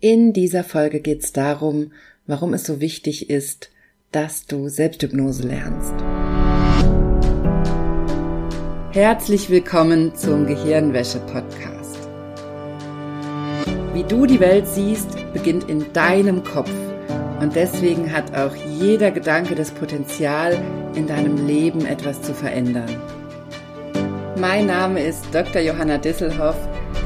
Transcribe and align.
In 0.00 0.32
dieser 0.32 0.62
Folge 0.62 1.00
geht 1.00 1.24
es 1.24 1.32
darum, 1.32 1.90
warum 2.28 2.54
es 2.54 2.62
so 2.62 2.80
wichtig 2.80 3.30
ist, 3.30 3.70
dass 4.12 4.46
du 4.46 4.68
Selbsthypnose 4.68 5.42
lernst. 5.42 5.92
Herzlich 8.92 9.50
willkommen 9.50 10.14
zum 10.14 10.46
Gehirnwäsche-Podcast. 10.46 11.98
Wie 13.92 14.04
du 14.04 14.26
die 14.26 14.38
Welt 14.38 14.68
siehst, 14.68 15.16
beginnt 15.32 15.68
in 15.68 15.92
deinem 15.92 16.44
Kopf. 16.44 16.70
Und 17.40 17.56
deswegen 17.56 18.12
hat 18.12 18.36
auch 18.36 18.54
jeder 18.54 19.10
Gedanke 19.10 19.56
das 19.56 19.72
Potenzial, 19.72 20.56
in 20.94 21.08
deinem 21.08 21.44
Leben 21.44 21.84
etwas 21.84 22.22
zu 22.22 22.34
verändern. 22.34 23.02
Mein 24.38 24.66
Name 24.66 25.02
ist 25.02 25.24
Dr. 25.32 25.60
Johanna 25.60 25.98
Disselhoff. 25.98 26.56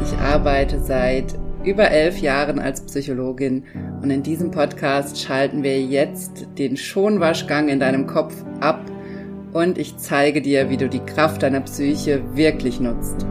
Ich 0.02 0.12
arbeite 0.18 0.78
seit 0.78 1.41
über 1.64 1.90
elf 1.90 2.18
Jahren 2.18 2.58
als 2.58 2.80
Psychologin 2.80 3.64
und 4.02 4.10
in 4.10 4.22
diesem 4.22 4.50
Podcast 4.50 5.20
schalten 5.20 5.62
wir 5.62 5.80
jetzt 5.80 6.46
den 6.58 6.76
Schonwaschgang 6.76 7.68
in 7.68 7.78
deinem 7.78 8.06
Kopf 8.06 8.34
ab 8.60 8.80
und 9.52 9.78
ich 9.78 9.96
zeige 9.96 10.42
dir, 10.42 10.70
wie 10.70 10.76
du 10.76 10.88
die 10.88 11.00
Kraft 11.00 11.42
deiner 11.42 11.60
Psyche 11.60 12.22
wirklich 12.34 12.80
nutzt. 12.80 13.26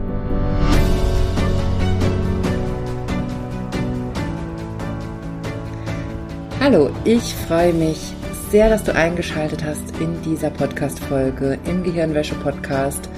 Hallo, 6.60 6.90
ich 7.04 7.34
freue 7.34 7.74
mich 7.74 8.14
sehr, 8.50 8.70
dass 8.70 8.84
du 8.84 8.94
eingeschaltet 8.94 9.64
hast 9.64 10.00
in 10.00 10.22
dieser 10.22 10.50
Podcast-Folge 10.50 11.58
im 11.66 11.82
Gehirnwäsche-Podcast. 11.82 13.08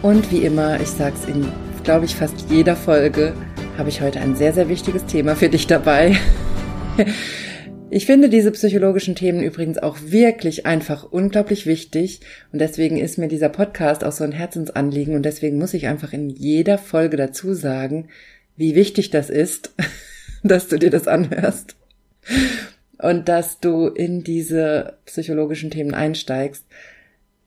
Und 0.00 0.30
wie 0.32 0.38
immer, 0.38 0.80
ich 0.80 0.88
sage 0.88 1.14
es 1.14 1.28
in, 1.28 1.46
glaube 1.84 2.06
ich, 2.06 2.16
fast 2.16 2.50
jeder 2.50 2.74
Folge, 2.74 3.34
habe 3.78 3.88
ich 3.88 4.00
heute 4.00 4.20
ein 4.20 4.36
sehr, 4.36 4.52
sehr 4.52 4.68
wichtiges 4.68 5.06
Thema 5.06 5.34
für 5.34 5.48
dich 5.48 5.66
dabei. 5.66 6.16
Ich 7.94 8.06
finde 8.06 8.28
diese 8.28 8.50
psychologischen 8.52 9.14
Themen 9.14 9.42
übrigens 9.42 9.76
auch 9.76 9.98
wirklich 10.00 10.64
einfach 10.64 11.04
unglaublich 11.04 11.66
wichtig 11.66 12.20
und 12.52 12.58
deswegen 12.58 12.96
ist 12.96 13.18
mir 13.18 13.28
dieser 13.28 13.50
Podcast 13.50 14.02
auch 14.02 14.12
so 14.12 14.24
ein 14.24 14.32
Herzensanliegen 14.32 15.14
und 15.14 15.24
deswegen 15.24 15.58
muss 15.58 15.74
ich 15.74 15.88
einfach 15.88 16.12
in 16.12 16.30
jeder 16.30 16.78
Folge 16.78 17.16
dazu 17.16 17.52
sagen, 17.52 18.08
wie 18.56 18.74
wichtig 18.74 19.10
das 19.10 19.28
ist, 19.28 19.74
dass 20.42 20.68
du 20.68 20.78
dir 20.78 20.90
das 20.90 21.06
anhörst 21.06 21.76
und 22.98 23.28
dass 23.28 23.60
du 23.60 23.88
in 23.88 24.24
diese 24.24 24.98
psychologischen 25.04 25.70
Themen 25.70 25.92
einsteigst, 25.92 26.64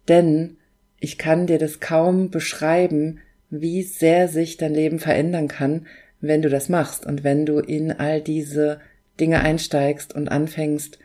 denn 0.08 0.58
ich 1.00 1.18
kann 1.18 1.48
dir 1.48 1.58
das 1.58 1.80
kaum 1.80 2.30
beschreiben, 2.30 3.20
wie 3.50 3.84
sehr 3.84 4.28
sich 4.28 4.58
dein 4.58 4.73
Leben 4.73 5.00
verändern 5.00 5.48
kann, 5.48 5.88
wenn 6.28 6.42
du 6.42 6.50
das 6.50 6.70
machst 6.70 7.06
und 7.06 7.23
wenn 7.23 7.45
du 7.45 7.59
in 7.59 7.92
all 7.92 8.22
diese 8.22 8.80
Dinge 9.20 9.42
einsteigst 9.42 10.14
und 10.14 10.30
anfängst, 10.30 11.00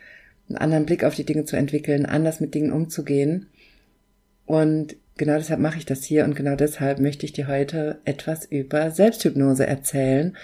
einen 0.48 0.58
anderen 0.58 0.86
Blick 0.86 1.04
auf 1.04 1.14
die 1.14 1.24
Dinge 1.24 1.44
zu 1.44 1.56
entwickeln, 1.56 2.06
anders 2.06 2.40
mit 2.40 2.54
Dingen 2.54 2.72
umzugehen. 2.72 3.46
Und 4.46 4.96
genau 5.16 5.36
deshalb 5.36 5.60
mache 5.60 5.78
ich 5.78 5.86
das 5.86 6.02
hier 6.02 6.24
und 6.24 6.34
genau 6.34 6.56
deshalb 6.56 6.98
möchte 6.98 7.24
ich 7.24 7.32
dir 7.32 7.46
heute 7.46 8.00
etwas 8.04 8.44
über 8.44 8.90
Selbsthypnose 8.90 9.66
erzählen 9.66 10.36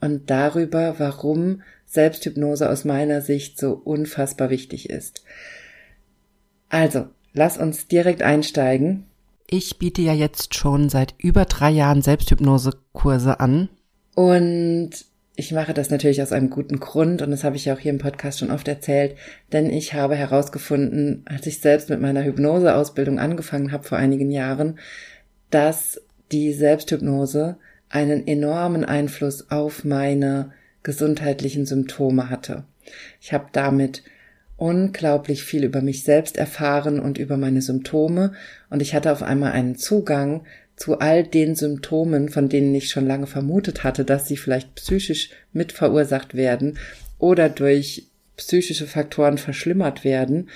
und 0.00 0.30
darüber, 0.30 0.94
warum 0.98 1.62
Selbsthypnose 1.86 2.70
aus 2.70 2.84
meiner 2.84 3.20
Sicht 3.20 3.58
so 3.58 3.72
unfassbar 3.72 4.50
wichtig 4.50 4.90
ist. 4.90 5.24
Also, 6.68 7.06
lass 7.32 7.58
uns 7.58 7.88
direkt 7.88 8.22
einsteigen. 8.22 9.04
Ich 9.48 9.78
biete 9.78 10.02
ja 10.02 10.12
jetzt 10.12 10.54
schon 10.54 10.90
seit 10.90 11.14
über 11.18 11.46
drei 11.46 11.70
Jahren 11.70 12.02
Selbsthypnosekurse 12.02 13.40
an 13.40 13.70
und 14.18 14.90
ich 15.36 15.52
mache 15.52 15.72
das 15.72 15.90
natürlich 15.90 16.20
aus 16.20 16.32
einem 16.32 16.50
guten 16.50 16.80
Grund 16.80 17.22
und 17.22 17.30
das 17.30 17.44
habe 17.44 17.54
ich 17.54 17.66
ja 17.66 17.74
auch 17.74 17.78
hier 17.78 17.92
im 17.92 17.98
Podcast 17.98 18.40
schon 18.40 18.50
oft 18.50 18.66
erzählt, 18.66 19.14
denn 19.52 19.70
ich 19.70 19.94
habe 19.94 20.16
herausgefunden, 20.16 21.22
als 21.26 21.46
ich 21.46 21.60
selbst 21.60 21.88
mit 21.88 22.00
meiner 22.00 22.24
Hypnoseausbildung 22.24 23.20
angefangen 23.20 23.70
habe 23.70 23.84
vor 23.84 23.96
einigen 23.96 24.32
Jahren, 24.32 24.80
dass 25.50 26.02
die 26.32 26.52
Selbsthypnose 26.52 27.58
einen 27.90 28.26
enormen 28.26 28.84
Einfluss 28.84 29.52
auf 29.52 29.84
meine 29.84 30.50
gesundheitlichen 30.82 31.64
Symptome 31.64 32.28
hatte. 32.28 32.64
Ich 33.20 33.32
habe 33.32 33.46
damit 33.52 34.02
unglaublich 34.56 35.44
viel 35.44 35.62
über 35.62 35.80
mich 35.80 36.02
selbst 36.02 36.38
erfahren 36.38 36.98
und 36.98 37.18
über 37.18 37.36
meine 37.36 37.62
Symptome 37.62 38.32
und 38.68 38.82
ich 38.82 38.96
hatte 38.96 39.12
auf 39.12 39.22
einmal 39.22 39.52
einen 39.52 39.76
Zugang 39.76 40.42
zu 40.78 41.00
all 41.00 41.24
den 41.24 41.54
Symptomen, 41.54 42.28
von 42.28 42.48
denen 42.48 42.74
ich 42.74 42.90
schon 42.90 43.06
lange 43.06 43.26
vermutet 43.26 43.84
hatte, 43.84 44.04
dass 44.04 44.28
sie 44.28 44.36
vielleicht 44.36 44.74
psychisch 44.76 45.30
mit 45.52 45.72
verursacht 45.72 46.34
werden 46.34 46.78
oder 47.18 47.48
durch 47.48 48.06
psychische 48.36 48.86
Faktoren 48.86 49.38
verschlimmert 49.38 50.04
werden 50.04 50.48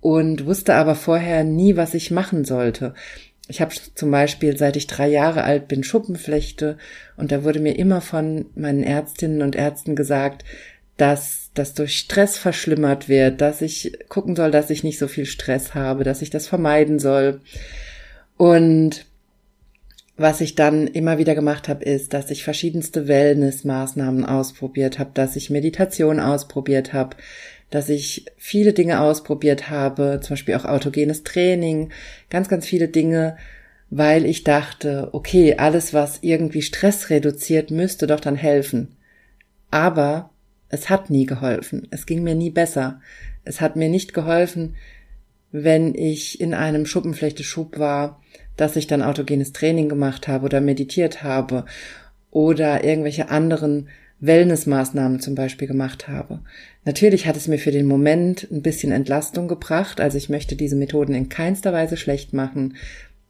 und 0.00 0.46
wusste 0.46 0.74
aber 0.74 0.94
vorher 0.94 1.42
nie, 1.42 1.76
was 1.76 1.94
ich 1.94 2.10
machen 2.10 2.44
sollte. 2.44 2.94
Ich 3.48 3.60
habe 3.60 3.74
zum 3.94 4.10
Beispiel, 4.10 4.56
seit 4.56 4.76
ich 4.76 4.86
drei 4.86 5.08
Jahre 5.08 5.42
alt 5.44 5.68
bin, 5.68 5.82
Schuppenflechte 5.82 6.78
und 7.16 7.32
da 7.32 7.42
wurde 7.42 7.58
mir 7.58 7.76
immer 7.76 8.00
von 8.00 8.46
meinen 8.54 8.84
Ärztinnen 8.84 9.42
und 9.42 9.56
Ärzten 9.56 9.96
gesagt, 9.96 10.44
dass 10.96 11.50
das 11.54 11.74
durch 11.74 11.98
Stress 11.98 12.38
verschlimmert 12.38 13.08
wird, 13.08 13.40
dass 13.40 13.60
ich 13.60 13.98
gucken 14.08 14.36
soll, 14.36 14.52
dass 14.52 14.70
ich 14.70 14.84
nicht 14.84 14.98
so 14.98 15.08
viel 15.08 15.26
Stress 15.26 15.74
habe, 15.74 16.04
dass 16.04 16.22
ich 16.22 16.30
das 16.30 16.46
vermeiden 16.46 17.00
soll. 17.00 17.40
Und 18.36 19.06
was 20.16 20.40
ich 20.40 20.54
dann 20.54 20.86
immer 20.86 21.18
wieder 21.18 21.34
gemacht 21.34 21.68
habe, 21.68 21.84
ist, 21.84 22.14
dass 22.14 22.30
ich 22.30 22.44
verschiedenste 22.44 23.08
Wellness-Maßnahmen 23.08 24.24
ausprobiert 24.24 24.98
habe, 24.98 25.10
dass 25.14 25.34
ich 25.34 25.50
Meditation 25.50 26.20
ausprobiert 26.20 26.92
habe, 26.92 27.16
dass 27.70 27.88
ich 27.88 28.26
viele 28.36 28.72
Dinge 28.72 29.00
ausprobiert 29.00 29.68
habe, 29.70 30.20
zum 30.22 30.34
Beispiel 30.34 30.54
auch 30.54 30.64
autogenes 30.64 31.24
Training, 31.24 31.90
ganz, 32.30 32.48
ganz 32.48 32.66
viele 32.66 32.88
Dinge, 32.88 33.36
weil 33.90 34.24
ich 34.24 34.44
dachte, 34.44 35.08
okay, 35.12 35.56
alles, 35.56 35.92
was 35.92 36.18
irgendwie 36.22 36.62
Stress 36.62 37.10
reduziert, 37.10 37.72
müsste 37.72 38.06
doch 38.06 38.20
dann 38.20 38.36
helfen. 38.36 38.96
Aber 39.70 40.30
es 40.68 40.90
hat 40.90 41.10
nie 41.10 41.26
geholfen. 41.26 41.88
Es 41.90 42.06
ging 42.06 42.22
mir 42.22 42.36
nie 42.36 42.50
besser. 42.50 43.00
Es 43.44 43.60
hat 43.60 43.74
mir 43.74 43.88
nicht 43.88 44.14
geholfen, 44.14 44.76
wenn 45.50 45.94
ich 45.94 46.40
in 46.40 46.54
einem 46.54 46.86
Schuppenflechteschub 46.86 47.78
war, 47.78 48.20
dass 48.56 48.76
ich 48.76 48.86
dann 48.86 49.02
autogenes 49.02 49.52
Training 49.52 49.88
gemacht 49.88 50.28
habe 50.28 50.46
oder 50.46 50.60
meditiert 50.60 51.22
habe 51.22 51.64
oder 52.30 52.84
irgendwelche 52.84 53.30
anderen 53.30 53.88
Wellnessmaßnahmen 54.20 55.20
zum 55.20 55.34
Beispiel 55.34 55.68
gemacht 55.68 56.08
habe. 56.08 56.40
Natürlich 56.84 57.26
hat 57.26 57.36
es 57.36 57.48
mir 57.48 57.58
für 57.58 57.72
den 57.72 57.86
Moment 57.86 58.48
ein 58.50 58.62
bisschen 58.62 58.92
Entlastung 58.92 59.48
gebracht, 59.48 60.00
also 60.00 60.16
ich 60.16 60.28
möchte 60.28 60.56
diese 60.56 60.76
Methoden 60.76 61.14
in 61.14 61.28
keinster 61.28 61.72
Weise 61.72 61.96
schlecht 61.96 62.32
machen, 62.32 62.76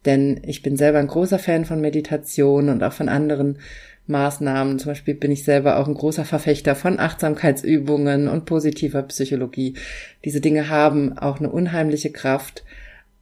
denn 0.04 0.40
ich 0.44 0.62
bin 0.62 0.76
selber 0.76 0.98
ein 0.98 1.06
großer 1.06 1.38
Fan 1.38 1.64
von 1.64 1.80
Meditation 1.80 2.68
und 2.68 2.82
auch 2.82 2.92
von 2.92 3.08
anderen 3.08 3.58
Maßnahmen. 4.06 4.78
Zum 4.78 4.90
Beispiel 4.90 5.14
bin 5.14 5.30
ich 5.30 5.44
selber 5.44 5.78
auch 5.78 5.88
ein 5.88 5.94
großer 5.94 6.24
Verfechter 6.24 6.74
von 6.74 6.98
Achtsamkeitsübungen 6.98 8.28
und 8.28 8.44
positiver 8.44 9.02
Psychologie. 9.04 9.74
Diese 10.24 10.40
Dinge 10.40 10.68
haben 10.68 11.16
auch 11.16 11.38
eine 11.38 11.50
unheimliche 11.50 12.10
Kraft. 12.12 12.64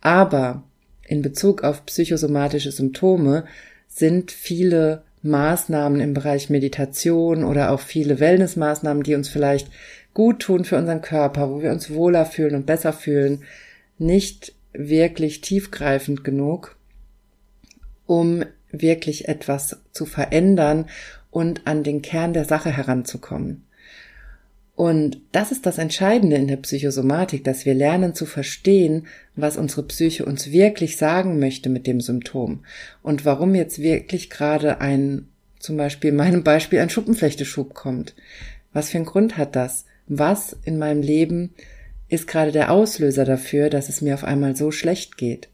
Aber 0.01 0.65
in 1.13 1.21
Bezug 1.21 1.63
auf 1.63 1.85
psychosomatische 1.85 2.73
Symptome 2.73 3.45
sind 3.87 4.31
viele 4.31 5.03
Maßnahmen 5.21 6.01
im 6.01 6.15
Bereich 6.15 6.49
Meditation 6.49 7.45
oder 7.45 7.71
auch 7.71 7.81
viele 7.81 8.19
Wellnessmaßnahmen, 8.19 9.03
die 9.03 9.15
uns 9.15 9.29
vielleicht 9.29 9.69
gut 10.15 10.41
tun 10.41 10.65
für 10.65 10.79
unseren 10.79 11.03
Körper, 11.03 11.51
wo 11.51 11.61
wir 11.61 11.71
uns 11.71 11.91
wohler 11.93 12.25
fühlen 12.25 12.55
und 12.55 12.65
besser 12.65 12.95
fühlen, 12.95 13.43
nicht 13.99 14.55
wirklich 14.73 15.43
tiefgreifend 15.43 16.25
genug, 16.25 16.77
um 18.07 18.47
wirklich 18.71 19.29
etwas 19.29 19.83
zu 19.93 20.07
verändern 20.07 20.87
und 21.31 21.67
an 21.67 21.83
den 21.83 22.01
Kern 22.01 22.33
der 22.33 22.47
Sache 22.47 22.71
heranzukommen. 22.71 23.65
Und 24.75 25.21
das 25.33 25.53
ist 25.53 25.67
das 25.67 25.79
Entscheidende 25.79 26.37
in 26.37 26.49
der 26.49 26.57
Psychosomatik, 26.57 27.45
dass 27.45 27.67
wir 27.67 27.75
lernen 27.75 28.15
zu 28.15 28.25
verstehen, 28.25 29.07
was 29.37 29.57
unsere 29.57 29.83
Psyche 29.83 30.25
uns 30.25 30.51
wirklich 30.51 30.97
sagen 30.97 31.39
möchte 31.39 31.69
mit 31.69 31.87
dem 31.87 32.01
Symptom 32.01 32.65
und 33.03 33.25
warum 33.25 33.55
jetzt 33.55 33.81
wirklich 33.81 34.31
gerade 34.31 34.81
ein, 34.81 35.29
zum 35.59 35.77
Beispiel 35.77 36.11
in 36.11 36.17
meinem 36.17 36.43
Beispiel 36.43 36.79
ein 36.79 36.91
Schuppenflechteschub 36.91 37.75
kommt. 37.75 38.15
Was 38.73 38.91
für 38.91 38.97
einen 38.97 39.07
Grund 39.07 39.37
hat 39.37 39.57
das? 39.57 39.85
Was 40.07 40.57
in 40.65 40.79
meinem 40.79 41.03
Leben 41.03 41.55
ist 42.09 42.27
gerade 42.27 42.53
der 42.53 42.71
Auslöser 42.71 43.25
dafür, 43.25 43.69
dass 43.69 43.89
es 43.91 44.01
mir 44.01 44.15
auf 44.15 44.25
einmal 44.25 44.57
so 44.57 44.71
schlecht 44.71 45.19
geht? 45.19 45.49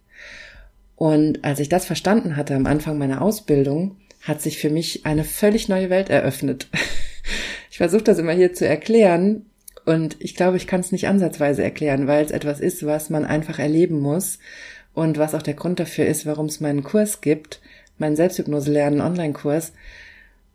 Und 0.95 1.45
als 1.45 1.61
ich 1.61 1.69
das 1.69 1.87
verstanden 1.87 2.37
hatte 2.37 2.55
am 2.55 2.67
Anfang 2.67 2.99
meiner 2.99 3.23
Ausbildung, 3.23 3.97
hat 4.23 4.43
sich 4.43 4.59
für 4.59 4.71
mich 4.71 5.07
eine 5.07 5.25
völlig 5.25 5.69
neue 5.69 5.91
Welt 5.91 6.09
eröffnet. 6.09 6.69
Ich 7.79 7.81
versuche 7.81 8.03
das 8.03 8.19
immer 8.19 8.33
hier 8.33 8.53
zu 8.53 8.67
erklären 8.67 9.47
und 9.85 10.17
ich 10.19 10.35
glaube, 10.35 10.57
ich 10.57 10.67
kann 10.67 10.81
es 10.81 10.91
nicht 10.91 11.07
ansatzweise 11.07 11.63
erklären, 11.63 12.09
weil 12.09 12.25
es 12.25 12.33
etwas 12.33 12.59
ist, 12.59 12.85
was 12.85 13.09
man 13.09 13.25
einfach 13.25 13.61
erleben 13.61 14.01
muss 14.01 14.41
und 14.95 15.17
was 15.17 15.33
auch 15.33 15.43
der 15.43 15.55
Grund 15.55 15.79
dafür 15.79 16.05
ist, 16.07 16.27
warum 16.27 16.47
es 16.47 16.59
meinen 16.59 16.83
Kurs 16.83 17.21
gibt, 17.21 17.61
meinen 17.97 18.17
Selbsthypnose 18.17 18.73
lernen 18.73 19.01
Online-Kurs, 19.01 19.75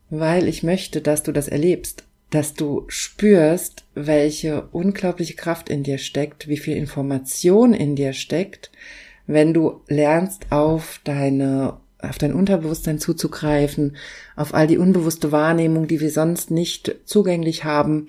weil 0.09 0.49
ich 0.49 0.63
möchte, 0.63 0.99
dass 0.99 1.23
du 1.23 1.31
das 1.31 1.47
erlebst 1.47 2.03
dass 2.29 2.55
du 2.55 2.83
spürst, 2.87 3.85
welche 3.93 4.63
unglaubliche 4.71 5.35
Kraft 5.35 5.69
in 5.69 5.83
dir 5.83 5.99
steckt, 5.99 6.47
wie 6.47 6.57
viel 6.57 6.75
Information 6.75 7.73
in 7.73 7.95
dir 7.95 8.11
steckt, 8.11 8.71
wenn 9.27 9.53
du 9.53 9.81
lernst, 9.87 10.47
auf 10.49 10.99
deine, 11.03 11.77
auf 12.09 12.17
dein 12.17 12.33
Unterbewusstsein 12.33 12.99
zuzugreifen, 12.99 13.95
auf 14.35 14.53
all 14.53 14.67
die 14.67 14.77
unbewusste 14.77 15.31
Wahrnehmung, 15.31 15.87
die 15.87 15.99
wir 15.99 16.11
sonst 16.11 16.51
nicht 16.51 16.95
zugänglich 17.05 17.63
haben. 17.63 18.07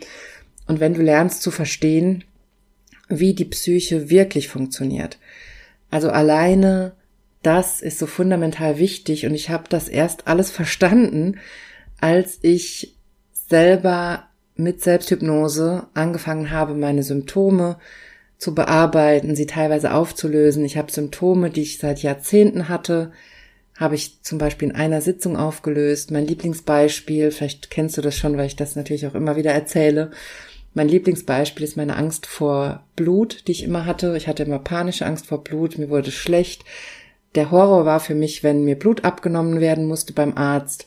Und 0.66 0.80
wenn 0.80 0.94
du 0.94 1.02
lernst 1.02 1.42
zu 1.42 1.50
verstehen, 1.50 2.24
wie 3.08 3.34
die 3.34 3.44
Psyche 3.44 4.10
wirklich 4.10 4.48
funktioniert. 4.48 5.18
Also 5.90 6.10
alleine 6.10 6.92
das 7.42 7.82
ist 7.82 7.98
so 7.98 8.06
fundamental 8.06 8.78
wichtig 8.78 9.26
und 9.26 9.34
ich 9.34 9.50
habe 9.50 9.64
das 9.68 9.88
erst 9.88 10.26
alles 10.26 10.50
verstanden, 10.50 11.38
als 12.00 12.38
ich 12.42 12.96
selber 13.32 14.24
mit 14.56 14.82
Selbsthypnose 14.82 15.86
angefangen 15.94 16.50
habe, 16.50 16.74
meine 16.74 17.02
Symptome 17.02 17.76
zu 18.38 18.54
bearbeiten, 18.54 19.36
sie 19.36 19.46
teilweise 19.46 19.92
aufzulösen. 19.92 20.64
Ich 20.64 20.76
habe 20.76 20.90
Symptome, 20.90 21.50
die 21.50 21.62
ich 21.62 21.78
seit 21.78 22.02
Jahrzehnten 22.02 22.68
hatte, 22.68 23.12
habe 23.76 23.96
ich 23.96 24.22
zum 24.22 24.38
Beispiel 24.38 24.68
in 24.68 24.74
einer 24.74 25.00
Sitzung 25.00 25.36
aufgelöst. 25.36 26.10
Mein 26.10 26.26
Lieblingsbeispiel, 26.26 27.30
vielleicht 27.30 27.70
kennst 27.70 27.96
du 27.96 28.02
das 28.02 28.16
schon, 28.16 28.36
weil 28.36 28.46
ich 28.46 28.56
das 28.56 28.76
natürlich 28.76 29.06
auch 29.06 29.14
immer 29.14 29.36
wieder 29.36 29.52
erzähle. 29.52 30.10
Mein 30.74 30.88
Lieblingsbeispiel 30.88 31.64
ist 31.64 31.76
meine 31.76 31.96
Angst 31.96 32.26
vor 32.26 32.84
Blut, 32.96 33.46
die 33.46 33.52
ich 33.52 33.64
immer 33.64 33.86
hatte. 33.86 34.16
Ich 34.16 34.28
hatte 34.28 34.44
immer 34.44 34.58
panische 34.58 35.06
Angst 35.06 35.26
vor 35.26 35.42
Blut, 35.42 35.78
mir 35.78 35.88
wurde 35.88 36.10
schlecht. 36.10 36.64
Der 37.34 37.50
Horror 37.50 37.84
war 37.84 38.00
für 38.00 38.14
mich, 38.14 38.42
wenn 38.42 38.64
mir 38.64 38.78
Blut 38.78 39.04
abgenommen 39.04 39.60
werden 39.60 39.86
musste 39.86 40.12
beim 40.12 40.36
Arzt. 40.36 40.86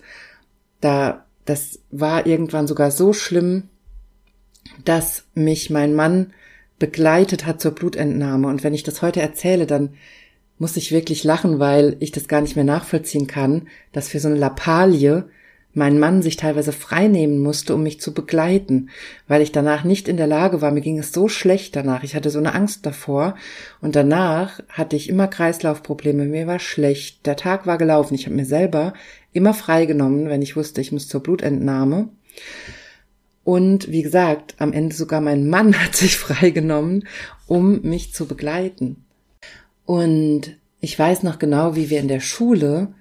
Da, 0.80 1.26
das 1.46 1.80
war 1.92 2.26
irgendwann 2.26 2.68
sogar 2.68 2.92
so 2.92 3.12
schlimm, 3.12 3.64
dass 4.86 5.26
mich 5.34 5.70
mein 5.70 5.94
Mann 5.94 6.34
begleitet 6.80 7.46
hat 7.46 7.60
zur 7.60 7.72
Blutentnahme. 7.72 8.48
Und 8.48 8.64
wenn 8.64 8.74
ich 8.74 8.84
das 8.84 9.02
heute 9.02 9.22
erzähle, 9.22 9.66
dann 9.66 9.96
muss 10.60 10.78
ich 10.78 10.92
wirklich 10.92 11.24
lachen, 11.24 11.60
weil 11.60 11.96
ich 12.00 12.12
das 12.12 12.28
gar 12.28 12.42
nicht 12.42 12.56
mehr 12.56 12.66
nachvollziehen 12.66 13.28
kann, 13.28 13.68
dass 13.92 14.10
für 14.10 14.20
so 14.20 14.28
eine 14.28 14.38
Lappalie 14.38 15.26
mein 15.78 16.00
Mann 16.00 16.24
sich 16.24 16.38
teilweise 16.38 16.72
freinehmen 16.72 17.38
musste, 17.38 17.76
um 17.76 17.84
mich 17.84 18.02
zu 18.02 18.12
begleiten, 18.14 18.90
weil 19.28 19.44
ich 19.44 19.52
danach 19.52 19.84
nicht 19.84 20.08
in 20.08 20.18
der 20.18 20.26
Lage 20.26 20.60
war. 20.62 20.72
Mir 20.72 20.82
ging 20.82 20.98
es 20.98 21.14
so 21.14 21.28
schlecht 21.28 21.76
danach. 21.76 22.04
Ich 22.04 22.16
hatte 22.16 22.32
so 22.32 22.40
eine 22.40 22.56
Angst 22.56 22.86
davor. 22.86 23.36
Und 23.80 23.96
danach 23.96 24.60
hatte 24.70 24.96
ich 24.96 25.08
immer 25.08 25.28
Kreislaufprobleme. 25.28 26.26
Mir 26.26 26.48
war 26.48 26.58
schlecht. 26.58 27.28
Der 27.28 27.36
Tag 27.36 27.68
war 27.68 27.78
gelaufen. 27.78 28.16
Ich 28.16 28.26
habe 28.26 28.36
mir 28.36 28.46
selber 28.46 28.94
immer 29.34 29.54
freigenommen, 29.54 30.30
wenn 30.30 30.42
ich 30.42 30.56
wusste, 30.56 30.82
ich 30.82 30.92
muss 30.92 31.08
zur 31.08 31.22
Blutentnahme. 31.22 32.10
Und 33.44 33.92
wie 33.92 34.02
gesagt, 34.02 34.56
am 34.58 34.74
Ende 34.74 34.96
sogar 34.96 35.22
mein 35.22 35.48
Mann 35.48 35.80
hat 35.84 35.96
sich 35.96 36.18
freigenommen, 36.18 37.08
um 37.46 37.82
mich 37.84 38.14
zu 38.14 38.26
begleiten. 38.26 39.06
Und 39.88 40.58
ich 40.82 41.00
weiß 41.00 41.24
noch 41.24 41.40
genau, 41.40 41.78
wie 41.78 41.90
wir 41.90 42.02
in 42.02 42.10
der 42.10 42.20
Schule 42.20 42.94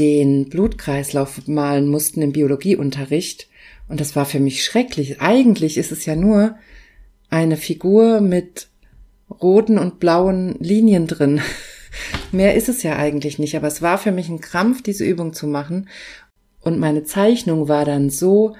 den 0.00 0.48
Blutkreislauf 0.48 1.46
malen 1.46 1.86
mussten 1.86 2.22
im 2.22 2.32
Biologieunterricht. 2.32 3.48
Und 3.88 4.00
das 4.00 4.16
war 4.16 4.26
für 4.26 4.40
mich 4.40 4.64
schrecklich. 4.64 5.20
Eigentlich 5.20 5.78
ist 5.78 5.92
es 5.92 6.04
ja 6.04 6.16
nur 6.16 6.56
eine 7.30 7.56
Figur 7.56 8.20
mit 8.20 8.66
roten 9.30 9.78
und 9.78 10.00
blauen 10.00 10.56
Linien 10.58 11.06
drin. 11.06 11.40
Mehr 12.32 12.56
ist 12.56 12.68
es 12.68 12.82
ja 12.82 12.96
eigentlich 12.96 13.38
nicht, 13.38 13.56
aber 13.56 13.68
es 13.68 13.80
war 13.80 13.96
für 13.96 14.10
mich 14.10 14.28
ein 14.28 14.40
Krampf, 14.40 14.82
diese 14.82 15.04
Übung 15.04 15.34
zu 15.34 15.46
machen. 15.46 15.88
Und 16.62 16.80
meine 16.80 17.04
Zeichnung 17.04 17.68
war 17.68 17.84
dann 17.84 18.10
so 18.10 18.56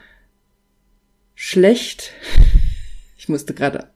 schlecht. 1.34 2.12
Ich 3.18 3.28
musste 3.28 3.54
gerade 3.54 3.90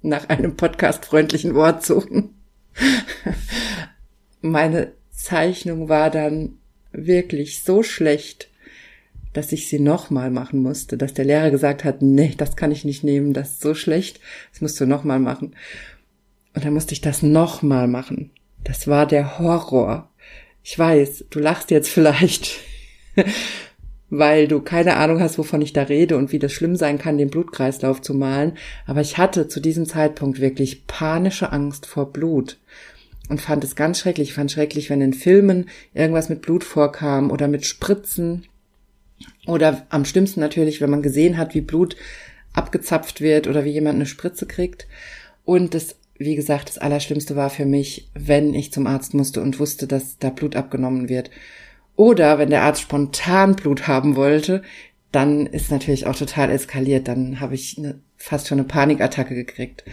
nach 0.00 0.30
einem 0.30 0.56
podcastfreundlichen 0.56 1.54
Wort 1.54 1.84
suchen. 1.84 2.39
Meine 4.40 4.92
Zeichnung 5.10 5.88
war 5.88 6.10
dann 6.10 6.58
wirklich 6.92 7.62
so 7.62 7.82
schlecht, 7.82 8.48
dass 9.32 9.52
ich 9.52 9.68
sie 9.68 9.78
nochmal 9.78 10.30
machen 10.30 10.60
musste, 10.60 10.96
dass 10.96 11.14
der 11.14 11.24
Lehrer 11.24 11.50
gesagt 11.50 11.84
hat, 11.84 12.02
nee, 12.02 12.34
das 12.36 12.56
kann 12.56 12.72
ich 12.72 12.84
nicht 12.84 13.04
nehmen, 13.04 13.32
das 13.32 13.52
ist 13.52 13.60
so 13.60 13.74
schlecht, 13.74 14.20
das 14.52 14.60
musst 14.60 14.80
du 14.80 14.86
nochmal 14.86 15.20
machen. 15.20 15.54
Und 16.54 16.64
dann 16.64 16.74
musste 16.74 16.94
ich 16.94 17.00
das 17.00 17.22
nochmal 17.22 17.86
machen. 17.86 18.30
Das 18.64 18.88
war 18.88 19.06
der 19.06 19.38
Horror. 19.38 20.10
Ich 20.64 20.78
weiß, 20.78 21.26
du 21.30 21.38
lachst 21.38 21.70
jetzt 21.70 21.88
vielleicht, 21.88 22.58
weil 24.10 24.48
du 24.48 24.60
keine 24.60 24.96
Ahnung 24.96 25.20
hast, 25.20 25.38
wovon 25.38 25.62
ich 25.62 25.72
da 25.72 25.84
rede 25.84 26.16
und 26.16 26.32
wie 26.32 26.40
das 26.40 26.52
schlimm 26.52 26.74
sein 26.74 26.98
kann, 26.98 27.16
den 27.16 27.30
Blutkreislauf 27.30 28.02
zu 28.02 28.14
malen. 28.14 28.58
Aber 28.86 29.00
ich 29.00 29.16
hatte 29.16 29.46
zu 29.46 29.60
diesem 29.60 29.86
Zeitpunkt 29.86 30.40
wirklich 30.40 30.86
panische 30.88 31.52
Angst 31.52 31.86
vor 31.86 32.12
Blut 32.12 32.58
und 33.30 33.40
fand 33.40 33.64
es 33.64 33.76
ganz 33.76 34.00
schrecklich. 34.00 34.30
Ich 34.30 34.34
fand 34.34 34.50
schrecklich, 34.50 34.90
wenn 34.90 35.00
in 35.00 35.14
Filmen 35.14 35.70
irgendwas 35.94 36.28
mit 36.28 36.42
Blut 36.42 36.64
vorkam 36.64 37.30
oder 37.30 37.48
mit 37.48 37.64
Spritzen 37.64 38.46
oder 39.46 39.86
am 39.88 40.04
schlimmsten 40.04 40.40
natürlich, 40.40 40.80
wenn 40.80 40.90
man 40.90 41.00
gesehen 41.00 41.38
hat, 41.38 41.54
wie 41.54 41.60
Blut 41.60 41.96
abgezapft 42.52 43.20
wird 43.20 43.46
oder 43.46 43.64
wie 43.64 43.70
jemand 43.70 43.94
eine 43.94 44.06
Spritze 44.06 44.46
kriegt. 44.46 44.88
Und 45.44 45.74
das, 45.74 45.96
wie 46.18 46.34
gesagt, 46.34 46.68
das 46.68 46.78
Allerschlimmste 46.78 47.36
war 47.36 47.50
für 47.50 47.66
mich, 47.66 48.10
wenn 48.14 48.52
ich 48.52 48.72
zum 48.72 48.88
Arzt 48.88 49.14
musste 49.14 49.40
und 49.40 49.60
wusste, 49.60 49.86
dass 49.86 50.18
da 50.18 50.30
Blut 50.30 50.56
abgenommen 50.56 51.08
wird. 51.08 51.30
Oder 51.94 52.38
wenn 52.38 52.50
der 52.50 52.62
Arzt 52.62 52.80
spontan 52.80 53.54
Blut 53.54 53.86
haben 53.86 54.16
wollte, 54.16 54.62
dann 55.12 55.46
ist 55.46 55.70
natürlich 55.70 56.06
auch 56.06 56.16
total 56.16 56.50
eskaliert. 56.50 57.08
Dann 57.08 57.40
habe 57.40 57.54
ich 57.54 57.78
eine, 57.78 58.00
fast 58.16 58.48
schon 58.48 58.58
eine 58.58 58.68
Panikattacke 58.68 59.34
gekriegt 59.34 59.84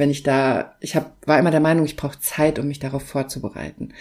wenn 0.00 0.10
ich 0.10 0.22
da, 0.22 0.76
ich 0.80 0.96
hab, 0.96 1.16
war 1.26 1.38
immer 1.38 1.50
der 1.50 1.60
Meinung, 1.60 1.84
ich 1.84 1.96
brauche 1.96 2.18
Zeit, 2.20 2.58
um 2.58 2.68
mich 2.68 2.78
darauf 2.78 3.02
vorzubereiten. 3.02 3.92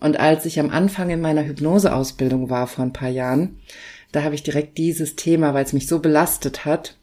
Und 0.00 0.18
als 0.18 0.44
ich 0.44 0.58
am 0.60 0.70
Anfang 0.70 1.10
in 1.10 1.20
meiner 1.20 1.46
Hypnoseausbildung 1.46 2.50
war 2.50 2.66
vor 2.66 2.84
ein 2.84 2.92
paar 2.92 3.08
Jahren, 3.08 3.58
da 4.12 4.22
habe 4.22 4.34
ich 4.34 4.42
direkt 4.42 4.78
dieses 4.78 5.16
Thema, 5.16 5.54
weil 5.54 5.64
es 5.64 5.72
mich 5.72 5.86
so 5.86 6.00
belastet 6.00 6.64
hat, 6.64 6.96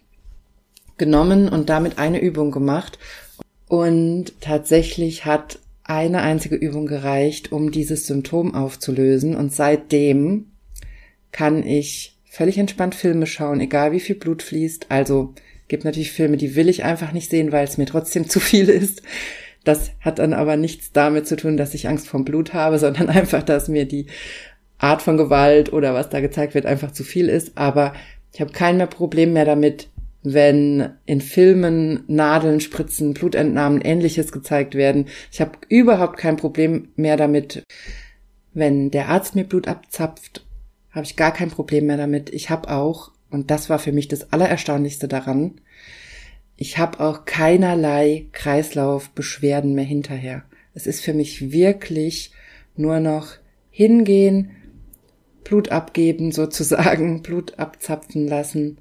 genommen 0.97 1.49
und 1.49 1.69
damit 1.69 1.97
eine 1.97 2.19
Übung 2.19 2.51
gemacht. 2.51 2.99
Und 3.67 4.39
tatsächlich 4.41 5.25
hat 5.25 5.59
eine 5.83 6.21
einzige 6.21 6.55
Übung 6.55 6.85
gereicht, 6.85 7.51
um 7.51 7.71
dieses 7.71 8.05
Symptom 8.05 8.53
aufzulösen. 8.53 9.35
Und 9.35 9.53
seitdem 9.53 10.51
kann 11.31 11.65
ich 11.65 12.17
völlig 12.31 12.57
entspannt 12.57 12.95
Filme 12.95 13.27
schauen, 13.27 13.59
egal 13.59 13.91
wie 13.91 13.99
viel 13.99 14.15
Blut 14.15 14.41
fließt. 14.41 14.87
Also 14.89 15.35
Gibt 15.71 15.85
natürlich 15.85 16.11
Filme, 16.11 16.35
die 16.35 16.57
will 16.57 16.67
ich 16.67 16.83
einfach 16.83 17.13
nicht 17.13 17.29
sehen, 17.29 17.53
weil 17.53 17.63
es 17.63 17.77
mir 17.77 17.85
trotzdem 17.85 18.27
zu 18.29 18.41
viel 18.41 18.67
ist. 18.67 19.03
Das 19.63 19.91
hat 20.01 20.19
dann 20.19 20.33
aber 20.33 20.57
nichts 20.57 20.91
damit 20.91 21.25
zu 21.25 21.37
tun, 21.37 21.55
dass 21.55 21.73
ich 21.73 21.87
Angst 21.87 22.09
vom 22.09 22.25
Blut 22.25 22.53
habe, 22.53 22.77
sondern 22.79 23.07
einfach, 23.07 23.41
dass 23.41 23.69
mir 23.69 23.85
die 23.85 24.07
Art 24.77 25.01
von 25.01 25.15
Gewalt 25.15 25.71
oder 25.71 25.93
was 25.93 26.09
da 26.09 26.19
gezeigt 26.19 26.55
wird 26.55 26.65
einfach 26.65 26.91
zu 26.91 27.05
viel 27.05 27.29
ist. 27.29 27.57
Aber 27.57 27.93
ich 28.33 28.41
habe 28.41 28.51
kein 28.51 28.75
mehr 28.75 28.87
Problem 28.87 29.31
mehr 29.31 29.45
damit, 29.45 29.87
wenn 30.23 30.89
in 31.05 31.21
Filmen 31.21 32.03
Nadeln, 32.07 32.59
Spritzen, 32.59 33.13
Blutentnahmen, 33.13 33.79
ähnliches 33.79 34.33
gezeigt 34.33 34.75
werden. 34.75 35.05
Ich 35.31 35.39
habe 35.39 35.53
überhaupt 35.69 36.17
kein 36.17 36.35
Problem 36.35 36.89
mehr 36.97 37.15
damit, 37.15 37.63
wenn 38.53 38.91
der 38.91 39.07
Arzt 39.07 39.35
mir 39.35 39.45
Blut 39.45 39.69
abzapft, 39.69 40.45
habe 40.91 41.05
ich 41.05 41.15
gar 41.15 41.33
kein 41.33 41.49
Problem 41.49 41.87
mehr 41.87 41.97
damit. 41.97 42.29
Ich 42.33 42.49
habe 42.49 42.69
auch 42.69 43.11
und 43.31 43.49
das 43.49 43.69
war 43.69 43.79
für 43.79 43.93
mich 43.93 44.09
das 44.09 44.31
Allererstaunlichste 44.31 45.07
daran, 45.07 45.61
ich 46.57 46.77
habe 46.77 46.99
auch 46.99 47.25
keinerlei 47.25 48.27
Kreislaufbeschwerden 48.33 49.73
mehr 49.73 49.85
hinterher. 49.85 50.43
Es 50.75 50.85
ist 50.85 51.01
für 51.01 51.13
mich 51.13 51.51
wirklich 51.51 52.31
nur 52.75 52.99
noch 52.99 53.29
hingehen, 53.71 54.51
Blut 55.43 55.69
abgeben 55.69 56.31
sozusagen, 56.31 57.21
Blut 57.23 57.57
abzapfen 57.57 58.27
lassen, 58.27 58.77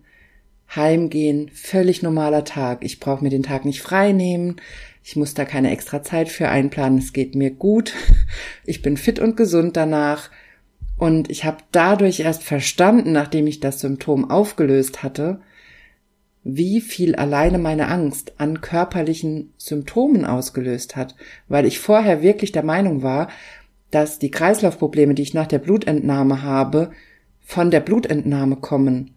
heimgehen, 0.74 1.50
völlig 1.54 2.02
normaler 2.02 2.44
Tag. 2.44 2.84
Ich 2.84 3.00
brauche 3.00 3.24
mir 3.24 3.30
den 3.30 3.42
Tag 3.42 3.64
nicht 3.64 3.80
frei 3.80 4.12
nehmen, 4.12 4.56
ich 5.02 5.16
muss 5.16 5.32
da 5.32 5.44
keine 5.46 5.70
extra 5.70 6.02
Zeit 6.02 6.28
für 6.28 6.48
einplanen, 6.50 6.98
es 6.98 7.12
geht 7.12 7.34
mir 7.34 7.50
gut, 7.50 7.94
ich 8.66 8.82
bin 8.82 8.96
fit 8.96 9.20
und 9.20 9.36
gesund 9.36 9.76
danach 9.76 10.30
und 11.00 11.30
ich 11.30 11.46
habe 11.46 11.56
dadurch 11.72 12.20
erst 12.20 12.42
verstanden, 12.42 13.12
nachdem 13.12 13.46
ich 13.46 13.58
das 13.58 13.80
Symptom 13.80 14.30
aufgelöst 14.30 15.02
hatte, 15.02 15.40
wie 16.44 16.82
viel 16.82 17.14
alleine 17.14 17.58
meine 17.58 17.88
Angst 17.88 18.34
an 18.36 18.60
körperlichen 18.60 19.54
Symptomen 19.56 20.26
ausgelöst 20.26 20.96
hat, 20.96 21.14
weil 21.48 21.64
ich 21.64 21.78
vorher 21.78 22.20
wirklich 22.20 22.52
der 22.52 22.64
Meinung 22.64 23.02
war, 23.02 23.30
dass 23.90 24.18
die 24.18 24.30
Kreislaufprobleme, 24.30 25.14
die 25.14 25.22
ich 25.22 25.32
nach 25.32 25.46
der 25.46 25.58
Blutentnahme 25.58 26.42
habe, 26.42 26.90
von 27.40 27.70
der 27.70 27.80
Blutentnahme 27.80 28.56
kommen 28.56 29.12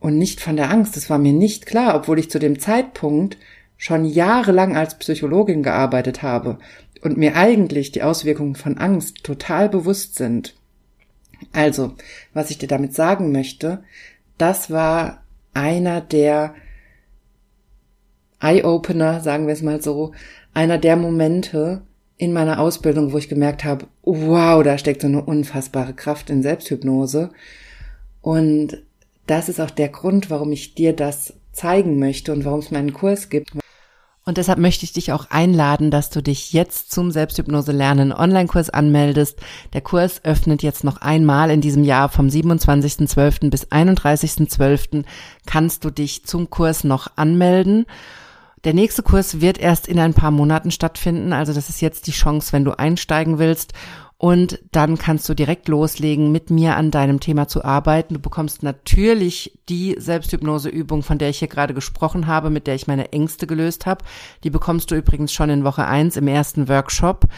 und 0.00 0.18
nicht 0.18 0.40
von 0.40 0.56
der 0.56 0.68
Angst. 0.72 0.96
Das 0.96 1.10
war 1.10 1.18
mir 1.18 1.32
nicht 1.32 1.64
klar, 1.64 1.94
obwohl 1.94 2.18
ich 2.18 2.28
zu 2.28 2.40
dem 2.40 2.58
Zeitpunkt 2.58 3.38
schon 3.76 4.04
jahrelang 4.04 4.76
als 4.76 4.98
Psychologin 4.98 5.62
gearbeitet 5.62 6.22
habe 6.22 6.58
und 7.02 7.18
mir 7.18 7.36
eigentlich 7.36 7.92
die 7.92 8.02
Auswirkungen 8.02 8.56
von 8.56 8.78
Angst 8.78 9.22
total 9.22 9.68
bewusst 9.68 10.16
sind. 10.16 10.59
Also, 11.52 11.94
was 12.34 12.50
ich 12.50 12.58
dir 12.58 12.68
damit 12.68 12.94
sagen 12.94 13.32
möchte, 13.32 13.82
das 14.38 14.70
war 14.70 15.22
einer 15.54 16.00
der 16.00 16.54
Eye-Opener, 18.40 19.20
sagen 19.20 19.46
wir 19.46 19.54
es 19.54 19.62
mal 19.62 19.82
so, 19.82 20.12
einer 20.54 20.78
der 20.78 20.96
Momente 20.96 21.82
in 22.16 22.32
meiner 22.32 22.60
Ausbildung, 22.60 23.12
wo 23.12 23.18
ich 23.18 23.28
gemerkt 23.28 23.64
habe, 23.64 23.86
wow, 24.02 24.62
da 24.62 24.78
steckt 24.78 25.02
so 25.02 25.06
eine 25.06 25.22
unfassbare 25.22 25.94
Kraft 25.94 26.30
in 26.30 26.42
Selbsthypnose. 26.42 27.30
Und 28.20 28.82
das 29.26 29.48
ist 29.48 29.60
auch 29.60 29.70
der 29.70 29.88
Grund, 29.88 30.28
warum 30.28 30.52
ich 30.52 30.74
dir 30.74 30.94
das 30.94 31.34
zeigen 31.52 31.98
möchte 31.98 32.32
und 32.32 32.44
warum 32.44 32.60
es 32.60 32.70
meinen 32.70 32.92
Kurs 32.92 33.28
gibt. 33.28 33.52
Und 34.30 34.36
deshalb 34.36 34.60
möchte 34.60 34.84
ich 34.84 34.92
dich 34.92 35.10
auch 35.10 35.28
einladen, 35.30 35.90
dass 35.90 36.08
du 36.08 36.22
dich 36.22 36.52
jetzt 36.52 36.92
zum 36.92 37.10
Selbsthypnose 37.10 37.72
lernen 37.72 38.12
Online-Kurs 38.12 38.70
anmeldest. 38.70 39.40
Der 39.72 39.80
Kurs 39.80 40.24
öffnet 40.24 40.62
jetzt 40.62 40.84
noch 40.84 40.98
einmal 40.98 41.50
in 41.50 41.60
diesem 41.60 41.82
Jahr 41.82 42.08
vom 42.08 42.28
27.12. 42.28 43.50
bis 43.50 43.66
31.12. 43.72 45.02
kannst 45.46 45.84
du 45.84 45.90
dich 45.90 46.26
zum 46.26 46.48
Kurs 46.48 46.84
noch 46.84 47.08
anmelden. 47.16 47.86
Der 48.62 48.72
nächste 48.72 49.02
Kurs 49.02 49.40
wird 49.40 49.58
erst 49.58 49.88
in 49.88 49.98
ein 49.98 50.14
paar 50.14 50.30
Monaten 50.30 50.70
stattfinden, 50.70 51.32
also 51.32 51.52
das 51.52 51.68
ist 51.68 51.80
jetzt 51.80 52.06
die 52.06 52.12
Chance, 52.12 52.52
wenn 52.52 52.64
du 52.64 52.78
einsteigen 52.78 53.40
willst. 53.40 53.72
Und 54.20 54.60
dann 54.70 54.98
kannst 54.98 55.26
du 55.30 55.34
direkt 55.34 55.66
loslegen, 55.68 56.30
mit 56.30 56.50
mir 56.50 56.76
an 56.76 56.90
deinem 56.90 57.20
Thema 57.20 57.48
zu 57.48 57.64
arbeiten. 57.64 58.12
Du 58.12 58.20
bekommst 58.20 58.62
natürlich 58.62 59.58
die 59.70 59.96
Selbsthypnoseübung, 59.98 61.02
von 61.02 61.16
der 61.16 61.30
ich 61.30 61.38
hier 61.38 61.48
gerade 61.48 61.72
gesprochen 61.72 62.26
habe, 62.26 62.50
mit 62.50 62.66
der 62.66 62.74
ich 62.74 62.86
meine 62.86 63.14
Ängste 63.14 63.46
gelöst 63.46 63.86
habe. 63.86 64.04
Die 64.44 64.50
bekommst 64.50 64.90
du 64.90 64.94
übrigens 64.94 65.32
schon 65.32 65.48
in 65.48 65.64
Woche 65.64 65.86
eins 65.86 66.18
im 66.18 66.28
ersten 66.28 66.68
Workshop. 66.68 67.28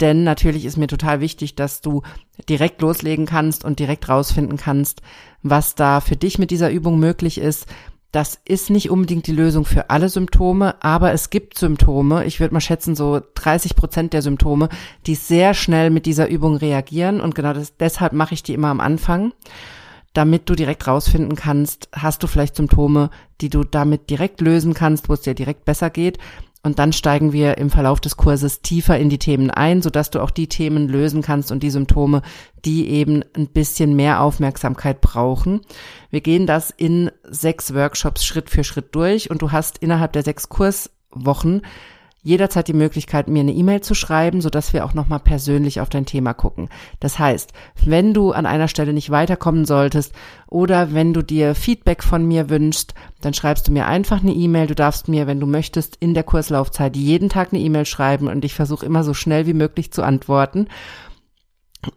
Denn 0.00 0.24
natürlich 0.24 0.64
ist 0.64 0.78
mir 0.78 0.86
total 0.86 1.20
wichtig, 1.20 1.54
dass 1.54 1.82
du 1.82 2.00
direkt 2.48 2.80
loslegen 2.80 3.26
kannst 3.26 3.62
und 3.62 3.78
direkt 3.78 4.08
rausfinden 4.08 4.56
kannst, 4.56 5.02
was 5.42 5.74
da 5.74 6.00
für 6.00 6.16
dich 6.16 6.38
mit 6.38 6.50
dieser 6.50 6.70
Übung 6.70 6.98
möglich 6.98 7.36
ist 7.36 7.66
das 8.12 8.38
ist 8.44 8.68
nicht 8.68 8.90
unbedingt 8.90 9.26
die 9.26 9.32
Lösung 9.32 9.64
für 9.64 9.88
alle 9.88 10.10
Symptome, 10.10 10.74
aber 10.82 11.12
es 11.12 11.30
gibt 11.30 11.58
Symptome, 11.58 12.26
ich 12.26 12.40
würde 12.40 12.52
mal 12.52 12.60
schätzen 12.60 12.94
so 12.94 13.22
30 13.34 13.74
Prozent 13.74 14.12
der 14.12 14.20
Symptome, 14.20 14.68
die 15.06 15.14
sehr 15.14 15.54
schnell 15.54 15.88
mit 15.88 16.04
dieser 16.04 16.28
Übung 16.28 16.56
reagieren. 16.56 17.22
Und 17.22 17.34
genau 17.34 17.54
das, 17.54 17.76
deshalb 17.78 18.12
mache 18.12 18.34
ich 18.34 18.42
die 18.42 18.52
immer 18.52 18.68
am 18.68 18.80
Anfang, 18.80 19.32
damit 20.12 20.50
du 20.50 20.54
direkt 20.54 20.86
rausfinden 20.86 21.36
kannst, 21.36 21.88
hast 21.92 22.22
du 22.22 22.26
vielleicht 22.26 22.56
Symptome, 22.56 23.08
die 23.40 23.48
du 23.48 23.64
damit 23.64 24.10
direkt 24.10 24.42
lösen 24.42 24.74
kannst, 24.74 25.08
wo 25.08 25.14
es 25.14 25.22
dir 25.22 25.34
direkt 25.34 25.64
besser 25.64 25.88
geht 25.88 26.18
und 26.62 26.78
dann 26.78 26.92
steigen 26.92 27.32
wir 27.32 27.58
im 27.58 27.70
Verlauf 27.70 28.00
des 28.00 28.16
Kurses 28.16 28.62
tiefer 28.62 28.98
in 28.98 29.08
die 29.08 29.18
Themen 29.18 29.50
ein, 29.50 29.82
sodass 29.82 30.10
du 30.10 30.20
auch 30.20 30.30
die 30.30 30.48
Themen 30.48 30.88
lösen 30.88 31.20
kannst 31.20 31.50
und 31.50 31.62
die 31.62 31.70
Symptome, 31.70 32.22
die 32.64 32.88
eben 32.88 33.24
ein 33.36 33.48
bisschen 33.48 33.96
mehr 33.96 34.20
Aufmerksamkeit 34.20 35.00
brauchen. 35.00 35.62
Wir 36.10 36.20
gehen 36.20 36.46
das 36.46 36.70
in 36.70 37.10
sechs 37.24 37.74
Workshops 37.74 38.24
Schritt 38.24 38.48
für 38.48 38.62
Schritt 38.62 38.94
durch 38.94 39.30
und 39.30 39.42
du 39.42 39.50
hast 39.50 39.78
innerhalb 39.78 40.12
der 40.12 40.22
sechs 40.22 40.48
Kurswochen 40.48 41.62
jederzeit 42.22 42.68
die 42.68 42.72
Möglichkeit, 42.72 43.28
mir 43.28 43.40
eine 43.40 43.52
E-Mail 43.52 43.80
zu 43.80 43.94
schreiben, 43.94 44.40
sodass 44.40 44.72
wir 44.72 44.84
auch 44.84 44.94
nochmal 44.94 45.18
persönlich 45.18 45.80
auf 45.80 45.88
dein 45.88 46.06
Thema 46.06 46.34
gucken. 46.34 46.68
Das 47.00 47.18
heißt, 47.18 47.52
wenn 47.84 48.14
du 48.14 48.30
an 48.30 48.46
einer 48.46 48.68
Stelle 48.68 48.92
nicht 48.92 49.10
weiterkommen 49.10 49.64
solltest 49.64 50.14
oder 50.46 50.94
wenn 50.94 51.12
du 51.12 51.22
dir 51.22 51.54
Feedback 51.54 52.02
von 52.02 52.24
mir 52.26 52.48
wünschst, 52.48 52.94
dann 53.20 53.34
schreibst 53.34 53.66
du 53.66 53.72
mir 53.72 53.86
einfach 53.86 54.22
eine 54.22 54.32
E-Mail. 54.32 54.68
Du 54.68 54.74
darfst 54.74 55.08
mir, 55.08 55.26
wenn 55.26 55.40
du 55.40 55.46
möchtest, 55.46 55.96
in 55.96 56.14
der 56.14 56.22
Kurslaufzeit 56.22 56.96
jeden 56.96 57.28
Tag 57.28 57.52
eine 57.52 57.60
E-Mail 57.60 57.86
schreiben 57.86 58.28
und 58.28 58.44
ich 58.44 58.54
versuche 58.54 58.86
immer 58.86 59.02
so 59.02 59.14
schnell 59.14 59.46
wie 59.46 59.54
möglich 59.54 59.92
zu 59.92 60.02
antworten. 60.02 60.68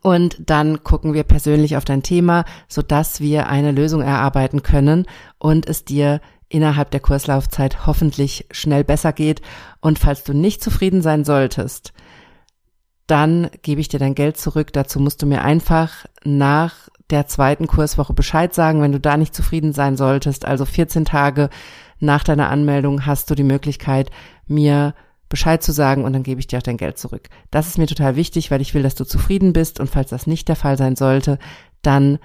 Und 0.02 0.38
dann 0.40 0.84
gucken 0.84 1.14
wir 1.14 1.24
persönlich 1.24 1.78
auf 1.78 1.86
dein 1.86 2.02
Thema, 2.02 2.46
sodass 2.68 3.22
wir 3.22 3.48
eine 3.48 3.72
Lösung 3.72 4.02
erarbeiten 4.02 4.64
können 4.64 5.06
und 5.38 5.70
es 5.70 5.86
dir 5.86 6.22
innerhalb 6.50 6.92
der 6.92 7.00
Kurslaufzeit 7.00 7.86
hoffentlich 7.88 8.46
schnell 8.52 8.84
besser 8.84 9.14
geht. 9.14 9.42
Und 9.82 10.00
falls 10.00 10.24
du 10.24 10.34
nicht 10.34 10.64
zufrieden 10.64 11.02
sein 11.02 11.24
solltest, 11.26 11.94
dann 13.08 13.50
gebe 13.62 13.82
ich 13.82 13.88
dir 13.88 14.00
dein 14.00 14.16
Geld 14.16 14.38
zurück. 14.38 14.74
Dazu 14.74 15.00
musst 15.00 15.22
du 15.22 15.26
mir 15.26 15.44
einfach 15.44 16.06
nach 16.24 16.90
der 17.10 17.28
zweiten 17.28 17.68
Kurswoche 17.68 18.14
Bescheid 18.14 18.54
sagen, 18.54 18.82
wenn 18.82 18.92
du 18.92 19.00
da 19.00 19.18
nicht 19.18 19.36
zufrieden 19.36 19.74
sein 19.74 19.96
solltest. 19.96 20.46
Also 20.46 20.66
14 20.66 21.06
Tage 21.06 21.50
nach 22.00 22.24
deiner 22.24 22.50
Anmeldung 22.50 23.06
hast 23.06 23.30
du 23.30 23.36
die 23.36 23.44
Möglichkeit, 23.44 24.10
mir 24.48 24.96
Bescheid 25.30 25.62
zu 25.62 25.72
sagen 25.72 26.04
und 26.04 26.14
dann 26.14 26.24
gebe 26.24 26.40
ich 26.40 26.48
dir 26.48 26.58
auch 26.58 26.64
dein 26.64 26.78
Geld 26.78 26.98
zurück. 26.98 27.30
Das 27.52 27.68
ist 27.68 27.78
mir 27.78 27.88
total 27.88 28.16
wichtig, 28.16 28.52
weil 28.52 28.62
ich 28.62 28.74
will, 28.74 28.84
dass 28.84 28.96
du 28.96 29.06
zufrieden 29.06 29.54
bist 29.54 29.80
und 29.80 29.90
falls 29.90 30.10
das 30.10 30.28
nicht 30.28 30.48
der 30.48 30.56
Fall 30.56 30.78
sein 30.78 30.96
sollte, 30.96 31.40
dann 31.82 32.20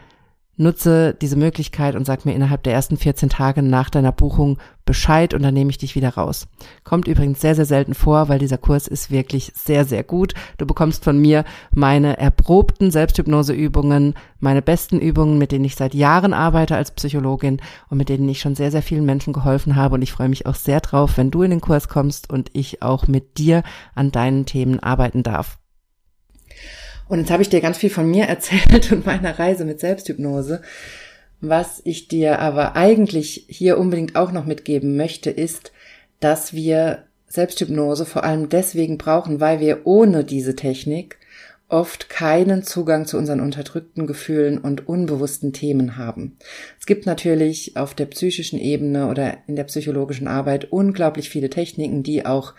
nutze 0.61 1.15
diese 1.21 1.37
Möglichkeit 1.37 1.97
und 1.97 2.05
sag 2.05 2.25
mir 2.25 2.35
innerhalb 2.35 2.63
der 2.63 2.75
ersten 2.75 2.97
14 2.97 3.31
Tage 3.31 3.63
nach 3.63 3.91
deiner 3.91 4.13
Buchung 4.13 4.59
Bescheid 4.85 5.35
und 5.35 5.43
dann 5.43 5.55
nehme 5.55 5.71
ich 5.71 5.79
dich 5.79 5.95
wieder 5.95 6.15
raus. 6.15 6.49
Kommt 6.85 7.07
übrigens 7.07 7.41
sehr, 7.41 7.55
sehr 7.55 7.65
selten 7.65 7.95
vor, 7.95 8.29
weil 8.29 8.39
dieser 8.39 8.59
Kurs 8.59 8.89
ist 8.89 9.11
wirklich 9.11 9.53
sehr, 9.55 9.85
sehr 9.85 10.03
gut. 10.03 10.35
Du 10.59 10.67
bekommst 10.67 11.05
von 11.05 11.19
mir 11.19 11.45
meine 11.73 12.19
erprobten 12.19 12.91
Selbsthypnoseübungen, 12.91 14.15
meine 14.41 14.63
besten 14.63 14.99
Übungen, 14.99 15.39
mit 15.39 15.53
denen 15.53 15.65
ich 15.65 15.77
seit 15.77 15.95
Jahren 15.95 16.35
arbeite 16.35 16.77
als 16.77 16.91
Psychologin 16.91 17.61
und 17.89 17.99
mit 17.99 18.09
denen 18.09 18.29
ich 18.29 18.41
schon 18.41 18.57
sehr, 18.57 18.71
sehr 18.71 18.83
vielen 18.83 19.07
Menschen 19.07 19.33
geholfen 19.33 19.77
habe 19.77 19.95
und 19.95 20.03
ich 20.03 20.13
freue 20.13 20.29
mich 20.29 20.47
auch 20.47 20.57
sehr 20.57 20.81
drauf, 20.81 21.17
wenn 21.17 21.31
du 21.31 21.43
in 21.43 21.51
den 21.51 21.61
Kurs 21.61 21.89
kommst 21.89 22.29
und 22.29 22.51
ich 22.53 22.83
auch 22.83 23.07
mit 23.07 23.39
dir 23.39 23.63
an 23.95 24.11
deinen 24.11 24.45
Themen 24.45 24.81
arbeiten 24.81 25.23
darf. 25.23 25.60
Und 27.11 27.19
jetzt 27.19 27.33
habe 27.33 27.43
ich 27.43 27.49
dir 27.49 27.61
ganz 27.61 27.77
viel 27.77 27.91
von 27.91 28.09
mir 28.09 28.25
erzählt 28.29 28.91
und 28.93 29.05
meiner 29.05 29.39
Reise 29.39 29.65
mit 29.65 29.81
Selbsthypnose. 29.81 30.63
Was 31.43 31.81
ich 31.85 32.09
dir 32.09 32.39
aber 32.39 32.77
eigentlich 32.77 33.47
hier 33.49 33.79
unbedingt 33.79 34.15
auch 34.15 34.31
noch 34.31 34.45
mitgeben 34.45 34.97
möchte, 34.97 35.31
ist, 35.31 35.73
dass 36.21 36.55
wir 36.55 37.05
Selbsthypnose 37.27 38.07
vor 38.07 38.25
allem 38.25 38.49
deswegen 38.49 38.97
brauchen, 38.97 39.41
weil 39.41 39.59
wir 39.59 39.87
ohne 39.87 40.25
diese 40.25 40.55
Technik 40.55 41.19
oft 41.69 42.09
keinen 42.09 42.63
Zugang 42.63 43.07
zu 43.07 43.17
unseren 43.17 43.41
unterdrückten 43.41 44.07
Gefühlen 44.07 44.59
und 44.59 44.89
unbewussten 44.89 45.53
Themen 45.53 45.97
haben. 45.97 46.37
Es 46.79 46.87
gibt 46.87 47.07
natürlich 47.07 47.77
auf 47.77 47.95
der 47.95 48.07
psychischen 48.07 48.59
Ebene 48.59 49.09
oder 49.09 49.39
in 49.47 49.57
der 49.57 49.65
psychologischen 49.65 50.29
Arbeit 50.29 50.71
unglaublich 50.71 51.31
viele 51.31 51.51
Techniken, 51.51 52.03
die 52.03 52.27
auch 52.27 52.55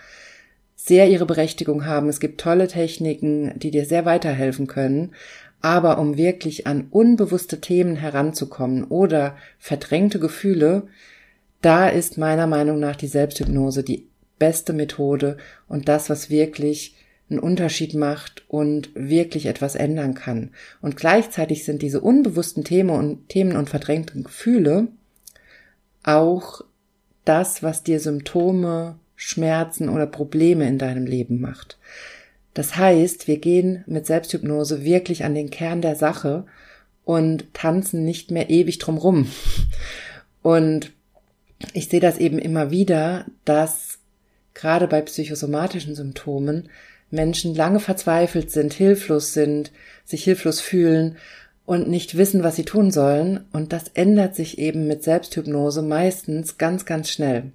sehr 0.84 1.08
ihre 1.08 1.26
Berechtigung 1.26 1.86
haben. 1.86 2.08
Es 2.08 2.18
gibt 2.18 2.40
tolle 2.40 2.66
Techniken, 2.66 3.56
die 3.56 3.70
dir 3.70 3.84
sehr 3.84 4.04
weiterhelfen 4.04 4.66
können. 4.66 5.12
Aber 5.60 5.98
um 5.98 6.16
wirklich 6.16 6.66
an 6.66 6.88
unbewusste 6.90 7.60
Themen 7.60 7.94
heranzukommen 7.94 8.82
oder 8.84 9.36
verdrängte 9.60 10.18
Gefühle, 10.18 10.88
da 11.60 11.88
ist 11.88 12.18
meiner 12.18 12.48
Meinung 12.48 12.80
nach 12.80 12.96
die 12.96 13.06
Selbsthypnose 13.06 13.84
die 13.84 14.08
beste 14.40 14.72
Methode 14.72 15.36
und 15.68 15.88
das, 15.88 16.10
was 16.10 16.30
wirklich 16.30 16.96
einen 17.30 17.38
Unterschied 17.38 17.94
macht 17.94 18.42
und 18.48 18.90
wirklich 18.94 19.46
etwas 19.46 19.76
ändern 19.76 20.14
kann. 20.14 20.50
Und 20.80 20.96
gleichzeitig 20.96 21.64
sind 21.64 21.80
diese 21.82 22.00
unbewussten 22.00 22.64
Themen 22.64 22.90
und 22.90 23.28
Themen 23.28 23.56
und 23.56 23.70
verdrängten 23.70 24.24
Gefühle 24.24 24.88
auch 26.02 26.62
das, 27.24 27.62
was 27.62 27.84
dir 27.84 28.00
Symptome 28.00 28.98
Schmerzen 29.22 29.88
oder 29.88 30.06
Probleme 30.06 30.66
in 30.66 30.78
deinem 30.78 31.06
Leben 31.06 31.40
macht. 31.40 31.78
Das 32.54 32.76
heißt, 32.76 33.28
wir 33.28 33.38
gehen 33.38 33.84
mit 33.86 34.04
Selbsthypnose 34.06 34.84
wirklich 34.84 35.24
an 35.24 35.34
den 35.34 35.50
Kern 35.50 35.80
der 35.80 35.94
Sache 35.94 36.44
und 37.04 37.54
tanzen 37.54 38.04
nicht 38.04 38.30
mehr 38.30 38.50
ewig 38.50 38.78
drumrum. 38.78 39.28
Und 40.42 40.92
ich 41.72 41.88
sehe 41.88 42.00
das 42.00 42.18
eben 42.18 42.38
immer 42.38 42.70
wieder, 42.70 43.26
dass 43.44 43.98
gerade 44.54 44.88
bei 44.88 45.00
psychosomatischen 45.00 45.94
Symptomen 45.94 46.68
Menschen 47.10 47.54
lange 47.54 47.78
verzweifelt 47.78 48.50
sind, 48.50 48.72
hilflos 48.72 49.32
sind, 49.32 49.70
sich 50.04 50.24
hilflos 50.24 50.60
fühlen 50.60 51.16
und 51.64 51.88
nicht 51.88 52.16
wissen, 52.16 52.42
was 52.42 52.56
sie 52.56 52.64
tun 52.64 52.90
sollen. 52.90 53.46
Und 53.52 53.72
das 53.72 53.84
ändert 53.94 54.34
sich 54.34 54.58
eben 54.58 54.88
mit 54.88 55.04
Selbsthypnose 55.04 55.82
meistens 55.82 56.58
ganz, 56.58 56.84
ganz 56.84 57.08
schnell. 57.08 57.52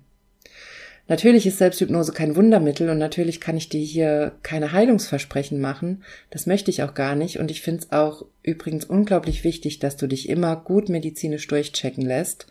Natürlich 1.09 1.47
ist 1.47 1.57
Selbsthypnose 1.57 2.11
kein 2.11 2.35
Wundermittel 2.35 2.89
und 2.89 2.97
natürlich 2.97 3.39
kann 3.39 3.55
ich 3.55 3.69
dir 3.69 3.79
hier 3.79 4.33
keine 4.43 4.73
Heilungsversprechen 4.73 5.61
machen. 5.61 6.03
Das 6.31 6.47
möchte 6.47 6.69
ich 6.69 6.83
auch 6.83 6.93
gar 6.93 7.15
nicht. 7.15 7.39
Und 7.39 7.49
ich 7.49 7.61
finde 7.61 7.83
es 7.83 7.91
auch 7.93 8.25
übrigens 8.43 8.83
unglaublich 8.83 9.45
wichtig, 9.45 9.79
dass 9.79 9.95
du 9.95 10.07
dich 10.07 10.27
immer 10.27 10.57
gut 10.57 10.89
medizinisch 10.89 11.47
durchchecken 11.47 12.05
lässt. 12.05 12.47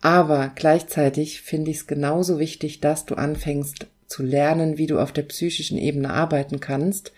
Aber 0.00 0.52
gleichzeitig 0.54 1.40
finde 1.40 1.72
ich 1.72 1.78
es 1.78 1.86
genauso 1.88 2.38
wichtig, 2.38 2.80
dass 2.80 3.06
du 3.06 3.16
anfängst 3.16 3.86
zu 4.06 4.22
lernen, 4.22 4.78
wie 4.78 4.86
du 4.86 5.00
auf 5.00 5.10
der 5.10 5.22
psychischen 5.22 5.78
Ebene 5.78 6.12
arbeiten 6.12 6.60
kannst, 6.60 7.12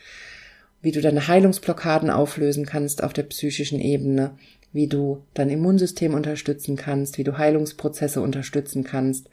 wie 0.80 0.92
du 0.92 1.02
deine 1.02 1.28
Heilungsblockaden 1.28 2.08
auflösen 2.08 2.64
kannst 2.64 3.02
auf 3.02 3.12
der 3.12 3.24
psychischen 3.24 3.78
Ebene, 3.78 4.38
wie 4.72 4.86
du 4.86 5.22
dein 5.34 5.50
Immunsystem 5.50 6.14
unterstützen 6.14 6.76
kannst, 6.76 7.18
wie 7.18 7.24
du 7.24 7.36
Heilungsprozesse 7.36 8.22
unterstützen 8.22 8.84
kannst 8.84 9.28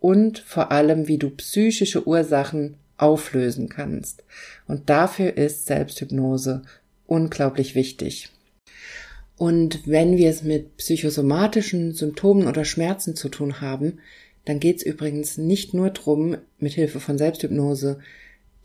und 0.00 0.38
vor 0.38 0.70
allem, 0.72 1.08
wie 1.08 1.18
du 1.18 1.30
psychische 1.30 2.06
Ursachen 2.06 2.76
auflösen 2.96 3.68
kannst. 3.68 4.24
Und 4.66 4.90
dafür 4.90 5.36
ist 5.36 5.66
Selbsthypnose 5.66 6.62
unglaublich 7.06 7.74
wichtig. 7.74 8.30
Und 9.36 9.86
wenn 9.86 10.16
wir 10.16 10.30
es 10.30 10.42
mit 10.42 10.76
psychosomatischen 10.76 11.94
Symptomen 11.94 12.48
oder 12.48 12.64
Schmerzen 12.64 13.14
zu 13.14 13.28
tun 13.28 13.60
haben, 13.60 14.00
dann 14.44 14.58
geht 14.60 14.78
es 14.78 14.82
übrigens 14.82 15.38
nicht 15.38 15.74
nur 15.74 15.90
drum, 15.90 16.38
mit 16.58 16.72
Hilfe 16.72 17.00
von 17.00 17.18
Selbsthypnose 17.18 18.00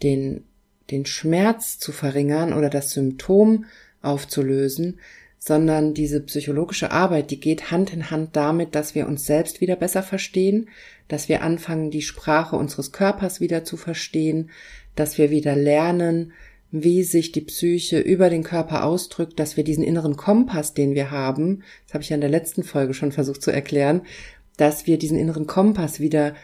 den, 0.01 0.43
den 0.89 1.05
Schmerz 1.05 1.77
zu 1.77 1.91
verringern 1.91 2.53
oder 2.53 2.69
das 2.69 2.91
Symptom 2.91 3.65
aufzulösen, 4.01 4.99
sondern 5.45 5.93
diese 5.93 6.21
psychologische 6.21 6.91
Arbeit, 6.91 7.29
die 7.29 7.39
geht 7.41 7.69
Hand 7.69 7.91
in 7.91 8.09
Hand 8.09 8.33
damit, 8.37 8.75
dass 8.75 8.95
wir 8.95 9.09
uns 9.09 9.25
selbst 9.25 9.59
wieder 9.59 9.75
besser 9.75 10.01
verstehen, 10.01 10.69
dass 11.09 11.27
wir 11.27 11.41
anfangen, 11.41 11.91
die 11.91 12.01
Sprache 12.01 12.55
unseres 12.55 12.93
Körpers 12.93 13.41
wieder 13.41 13.65
zu 13.65 13.75
verstehen, 13.75 14.51
dass 14.95 15.17
wir 15.17 15.31
wieder 15.31 15.57
lernen, 15.57 16.31
wie 16.71 17.03
sich 17.03 17.33
die 17.33 17.41
Psyche 17.41 17.99
über 17.99 18.29
den 18.29 18.43
Körper 18.43 18.85
ausdrückt, 18.85 19.37
dass 19.37 19.57
wir 19.57 19.65
diesen 19.65 19.83
inneren 19.83 20.15
Kompass, 20.15 20.73
den 20.73 20.95
wir 20.95 21.11
haben, 21.11 21.61
das 21.87 21.93
habe 21.93 22.03
ich 22.03 22.09
ja 22.09 22.15
in 22.15 22.21
der 22.21 22.29
letzten 22.29 22.63
Folge 22.63 22.93
schon 22.93 23.11
versucht 23.11 23.41
zu 23.41 23.51
erklären, 23.51 24.03
dass 24.55 24.87
wir 24.87 24.97
diesen 24.97 25.19
inneren 25.19 25.45
Kompass 25.45 25.99
wieder 25.99 26.35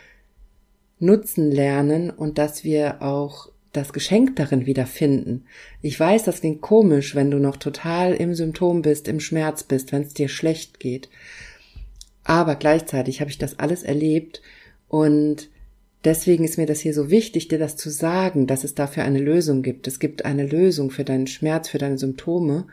nutzen 1.00 1.50
lernen 1.50 2.10
und 2.10 2.38
dass 2.38 2.66
wir 2.66 3.02
auch 3.02 3.50
das 3.74 3.94
Geschenk 3.94 4.36
darin 4.36 4.66
wieder 4.66 4.86
finden. 4.86 5.46
Ich 5.82 6.00
weiß, 6.00 6.24
das 6.24 6.42
klingt 6.42 6.62
komisch, 6.62 7.16
wenn 7.16 7.32
du 7.32 7.38
noch 7.38 7.58
total 7.58 8.14
im 8.14 8.34
Symptom 8.34 8.82
bist, 8.82 9.08
im 9.08 9.20
Schmerz 9.20 9.64
bist, 9.64 9.92
wenn 9.92 10.02
es 10.02 10.14
dir 10.14 10.28
schlecht 10.28 10.80
geht. 10.80 11.10
Aber 12.24 12.56
gleichzeitig 12.56 13.22
habe 13.22 13.30
ich 13.30 13.38
das 13.38 13.60
alles 13.60 13.84
erlebt 13.84 14.42
und 14.88 15.50
Deswegen 16.06 16.46
ist 16.46 16.58
mir 16.58 16.66
das 16.66 16.80
hier 16.80 16.94
so 16.94 17.10
wichtig, 17.10 17.50
dir 17.50 17.60
das 17.60 17.76
zu 17.76 17.90
sagen, 17.90 18.48
dass 18.48 18.64
es 18.64 18.74
dafür 18.74 19.04
eine 19.04 19.20
Lösung 19.20 19.62
gibt. 19.62 19.86
Es 19.86 20.00
gibt 20.00 20.24
eine 20.24 20.46
Lösung 20.46 20.92
für 20.92 21.04
deinen 21.04 21.28
Schmerz, 21.28 21.68
für 21.68 21.78
deine 21.78 21.98
Symptome. 21.98 22.68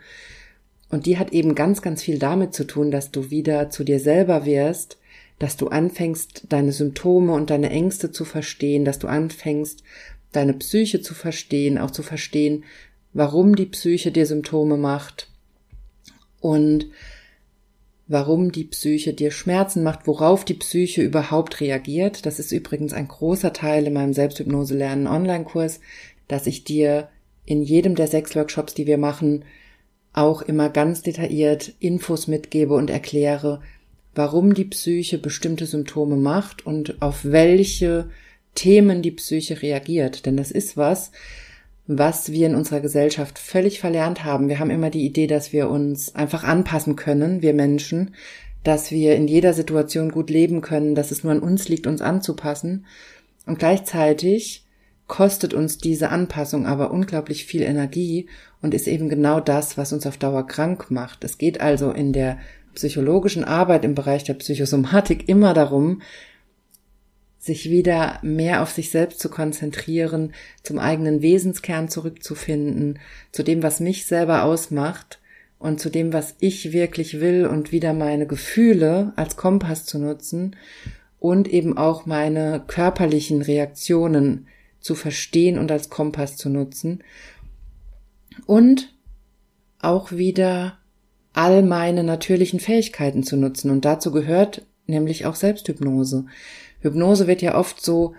Und 0.89 1.05
die 1.05 1.17
hat 1.17 1.33
eben 1.33 1.53
ganz, 1.53 1.81
ganz 1.81 2.01
viel 2.01 2.19
damit 2.19 2.53
zu 2.53 2.65
tun, 2.65 2.89
dass 2.89 3.11
du 3.11 3.29
wieder 3.29 3.69
zu 3.69 3.83
dir 3.83 3.99
selber 3.99 4.45
wirst, 4.45 4.97
dass 5.39 5.57
du 5.57 5.67
anfängst, 5.67 6.45
deine 6.49 6.71
Symptome 6.71 7.33
und 7.33 7.49
deine 7.49 7.69
Ängste 7.69 8.11
zu 8.11 8.23
verstehen, 8.23 8.85
dass 8.85 8.97
du 8.97 9.07
anfängst, 9.07 9.83
deine 10.31 10.53
Psyche 10.53 11.01
zu 11.01 11.13
verstehen, 11.13 11.77
auch 11.77 11.91
zu 11.91 12.03
verstehen, 12.03 12.63
warum 13.13 13.55
die 13.55 13.65
Psyche 13.65 14.11
dir 14.11 14.25
Symptome 14.25 14.77
macht 14.77 15.29
und 16.39 16.87
warum 18.07 18.51
die 18.51 18.63
Psyche 18.63 19.13
dir 19.13 19.31
Schmerzen 19.31 19.83
macht, 19.83 20.07
worauf 20.07 20.45
die 20.45 20.53
Psyche 20.53 21.01
überhaupt 21.01 21.59
reagiert. 21.59 22.25
Das 22.25 22.39
ist 22.39 22.51
übrigens 22.51 22.93
ein 22.93 23.07
großer 23.07 23.53
Teil 23.53 23.87
in 23.87 23.93
meinem 23.93 24.13
Selbsthypnose 24.13 24.75
lernen 24.75 25.07
Online-Kurs, 25.07 25.81
dass 26.27 26.47
ich 26.47 26.63
dir 26.63 27.09
in 27.45 27.61
jedem 27.61 27.95
der 27.95 28.07
sechs 28.07 28.35
Workshops, 28.35 28.73
die 28.73 28.87
wir 28.87 28.97
machen, 28.97 29.45
auch 30.13 30.41
immer 30.41 30.69
ganz 30.69 31.01
detailliert 31.01 31.73
Infos 31.79 32.27
mitgebe 32.27 32.73
und 32.73 32.89
erkläre, 32.89 33.61
warum 34.15 34.53
die 34.53 34.65
Psyche 34.65 35.17
bestimmte 35.17 35.65
Symptome 35.65 36.15
macht 36.15 36.65
und 36.65 37.01
auf 37.01 37.23
welche 37.23 38.09
Themen 38.57 39.01
die 39.01 39.11
Psyche 39.11 39.61
reagiert. 39.61 40.25
Denn 40.25 40.35
das 40.35 40.51
ist 40.51 40.75
was, 40.75 41.11
was 41.85 42.31
wir 42.31 42.47
in 42.47 42.55
unserer 42.55 42.81
Gesellschaft 42.81 43.39
völlig 43.39 43.79
verlernt 43.79 44.25
haben. 44.25 44.49
Wir 44.49 44.59
haben 44.59 44.71
immer 44.71 44.89
die 44.89 45.05
Idee, 45.05 45.27
dass 45.27 45.53
wir 45.53 45.69
uns 45.69 46.15
einfach 46.15 46.43
anpassen 46.43 46.95
können, 46.95 47.41
wir 47.41 47.53
Menschen, 47.53 48.15
dass 48.63 48.91
wir 48.91 49.15
in 49.15 49.27
jeder 49.27 49.53
Situation 49.53 50.11
gut 50.11 50.29
leben 50.29 50.61
können, 50.61 50.95
dass 50.95 51.11
es 51.11 51.23
nur 51.23 51.31
an 51.31 51.39
uns 51.39 51.69
liegt, 51.69 51.87
uns 51.87 52.01
anzupassen. 52.01 52.85
Und 53.45 53.59
gleichzeitig 53.59 54.65
kostet 55.05 55.53
uns 55.53 55.77
diese 55.77 56.09
Anpassung 56.09 56.65
aber 56.65 56.91
unglaublich 56.91 57.45
viel 57.45 57.61
Energie 57.61 58.27
und 58.61 58.73
ist 58.73 58.87
eben 58.87 59.07
genau 59.07 59.39
das, 59.39 59.77
was 59.77 59.93
uns 59.93 60.05
auf 60.05 60.17
Dauer 60.17 60.47
krank 60.47 60.89
macht. 60.89 61.23
Es 61.23 61.37
geht 61.37 61.61
also 61.61 61.91
in 61.91 62.11
der 62.11 62.39
psychologischen 62.73 63.45
Arbeit 63.45 63.85
im 63.85 63.95
Bereich 63.95 64.25
der 64.25 64.33
Psychosomatik 64.33 65.29
immer 65.29 65.53
darum, 65.53 66.01
sich 67.47 67.71
wieder 67.71 68.19
mehr 68.21 68.61
auf 68.61 68.69
sich 68.69 68.91
selbst 68.91 69.19
zu 69.19 69.29
konzentrieren, 69.29 70.33
zum 70.61 70.77
eigenen 70.77 71.23
Wesenskern 71.23 71.89
zurückzufinden, 71.89 72.99
zu 73.31 73.41
dem, 73.41 73.63
was 73.63 73.79
mich 73.79 74.05
selber 74.05 74.43
ausmacht 74.43 75.19
und 75.57 75.79
zu 75.79 75.89
dem, 75.89 76.13
was 76.13 76.35
ich 76.39 76.71
wirklich 76.71 77.19
will 77.19 77.47
und 77.47 77.71
wieder 77.71 77.93
meine 77.93 78.27
Gefühle 78.27 79.13
als 79.15 79.35
Kompass 79.35 79.85
zu 79.85 79.97
nutzen 79.97 80.55
und 81.19 81.47
eben 81.47 81.77
auch 81.77 82.05
meine 82.05 82.63
körperlichen 82.67 83.41
Reaktionen 83.41 84.47
zu 84.79 84.93
verstehen 84.93 85.57
und 85.57 85.71
als 85.71 85.89
Kompass 85.89 86.37
zu 86.37 86.49
nutzen 86.49 87.03
und 88.45 88.93
auch 89.79 90.11
wieder 90.11 90.77
all 91.33 91.63
meine 91.63 92.03
natürlichen 92.03 92.59
Fähigkeiten 92.59 93.23
zu 93.23 93.35
nutzen 93.35 93.71
und 93.71 93.85
dazu 93.85 94.11
gehört 94.11 94.63
nämlich 94.87 95.25
auch 95.25 95.35
Selbsthypnose. 95.35 96.25
Hypnose 96.79 97.27
wird 97.27 97.41
ja 97.41 97.55
oft 97.55 97.83
so 97.83 98.13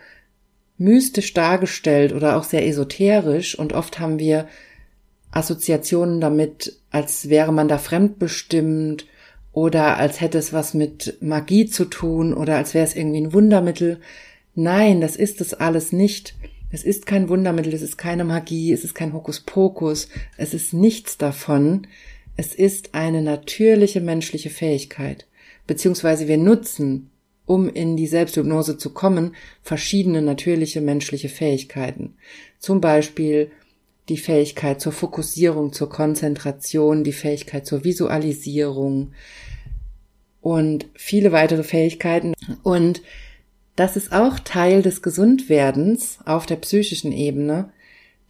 mystisch 0.78 1.34
dargestellt 1.34 2.12
oder 2.12 2.36
auch 2.36 2.44
sehr 2.44 2.66
esoterisch 2.66 3.58
und 3.58 3.72
oft 3.72 3.98
haben 3.98 4.18
wir 4.18 4.48
Assoziationen 5.30 6.20
damit, 6.20 6.78
als 6.90 7.28
wäre 7.28 7.52
man 7.52 7.68
da 7.68 7.78
fremdbestimmt 7.78 9.06
oder 9.52 9.98
als 9.98 10.20
hätte 10.20 10.38
es 10.38 10.52
was 10.52 10.74
mit 10.74 11.18
Magie 11.20 11.66
zu 11.66 11.84
tun 11.84 12.32
oder 12.32 12.56
als 12.56 12.74
wäre 12.74 12.86
es 12.86 12.96
irgendwie 12.96 13.20
ein 13.20 13.32
Wundermittel. 13.32 14.00
Nein, 14.54 15.00
das 15.00 15.16
ist 15.16 15.40
es 15.40 15.54
alles 15.54 15.92
nicht. 15.92 16.34
Es 16.70 16.84
ist 16.84 17.06
kein 17.06 17.28
Wundermittel, 17.28 17.72
es 17.72 17.82
ist 17.82 17.96
keine 17.96 18.24
Magie, 18.24 18.72
es 18.72 18.84
ist 18.84 18.94
kein 18.94 19.12
Hokuspokus, 19.12 20.08
es 20.36 20.54
ist 20.54 20.74
nichts 20.74 21.16
davon. 21.18 21.86
Es 22.36 22.54
ist 22.54 22.94
eine 22.94 23.20
natürliche 23.20 24.00
menschliche 24.00 24.50
Fähigkeit. 24.50 25.26
Beziehungsweise 25.66 26.28
wir 26.28 26.38
nutzen 26.38 27.10
um 27.48 27.68
in 27.70 27.96
die 27.96 28.06
Selbsthypnose 28.06 28.76
zu 28.76 28.90
kommen, 28.90 29.34
verschiedene 29.62 30.20
natürliche 30.20 30.82
menschliche 30.82 31.30
Fähigkeiten. 31.30 32.14
Zum 32.58 32.82
Beispiel 32.82 33.50
die 34.10 34.18
Fähigkeit 34.18 34.82
zur 34.82 34.92
Fokussierung, 34.92 35.72
zur 35.72 35.88
Konzentration, 35.88 37.04
die 37.04 37.12
Fähigkeit 37.12 37.66
zur 37.66 37.84
Visualisierung 37.84 39.12
und 40.42 40.86
viele 40.94 41.32
weitere 41.32 41.62
Fähigkeiten. 41.62 42.34
Und 42.62 43.00
das 43.76 43.96
ist 43.96 44.12
auch 44.12 44.38
Teil 44.40 44.82
des 44.82 45.00
Gesundwerdens 45.00 46.18
auf 46.26 46.44
der 46.44 46.56
psychischen 46.56 47.12
Ebene, 47.12 47.70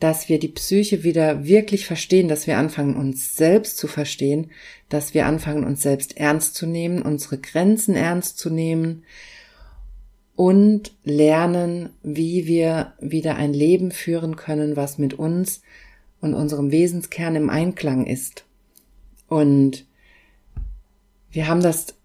dass 0.01 0.29
wir 0.29 0.39
die 0.39 0.49
Psyche 0.49 1.03
wieder 1.03 1.45
wirklich 1.45 1.87
verstehen, 1.87 2.29
dass 2.29 2.47
wir 2.47 2.59
anfangen, 2.59 2.97
uns 2.97 3.37
selbst 3.37 3.79
zu 3.79 3.89
verstehen, 3.89 4.51
dass 4.89 5.13
wir 5.13 5.27
anfangen, 5.27 5.65
uns 5.65 5.83
selbst 5.83 6.17
ernst 6.17 6.55
zu 6.55 6.67
nehmen, 6.67 7.03
unsere 7.03 7.39
Grenzen 7.39 7.97
ernst 7.97 8.39
zu 8.39 8.49
nehmen 8.49 9.05
und 10.37 10.95
lernen, 11.03 11.91
wie 12.05 12.47
wir 12.47 12.93
wieder 13.01 13.35
ein 13.37 13.53
Leben 13.53 13.91
führen 13.91 14.37
können, 14.37 14.77
was 14.77 14.99
mit 14.99 15.15
uns 15.15 15.63
und 16.21 16.35
unserem 16.35 16.71
Wesenskern 16.71 17.35
im 17.35 17.51
Einklang 17.51 18.07
ist. 18.07 18.45
Und 19.29 19.85
wir 21.33 21.49
haben 21.49 21.61
das, 21.61 21.97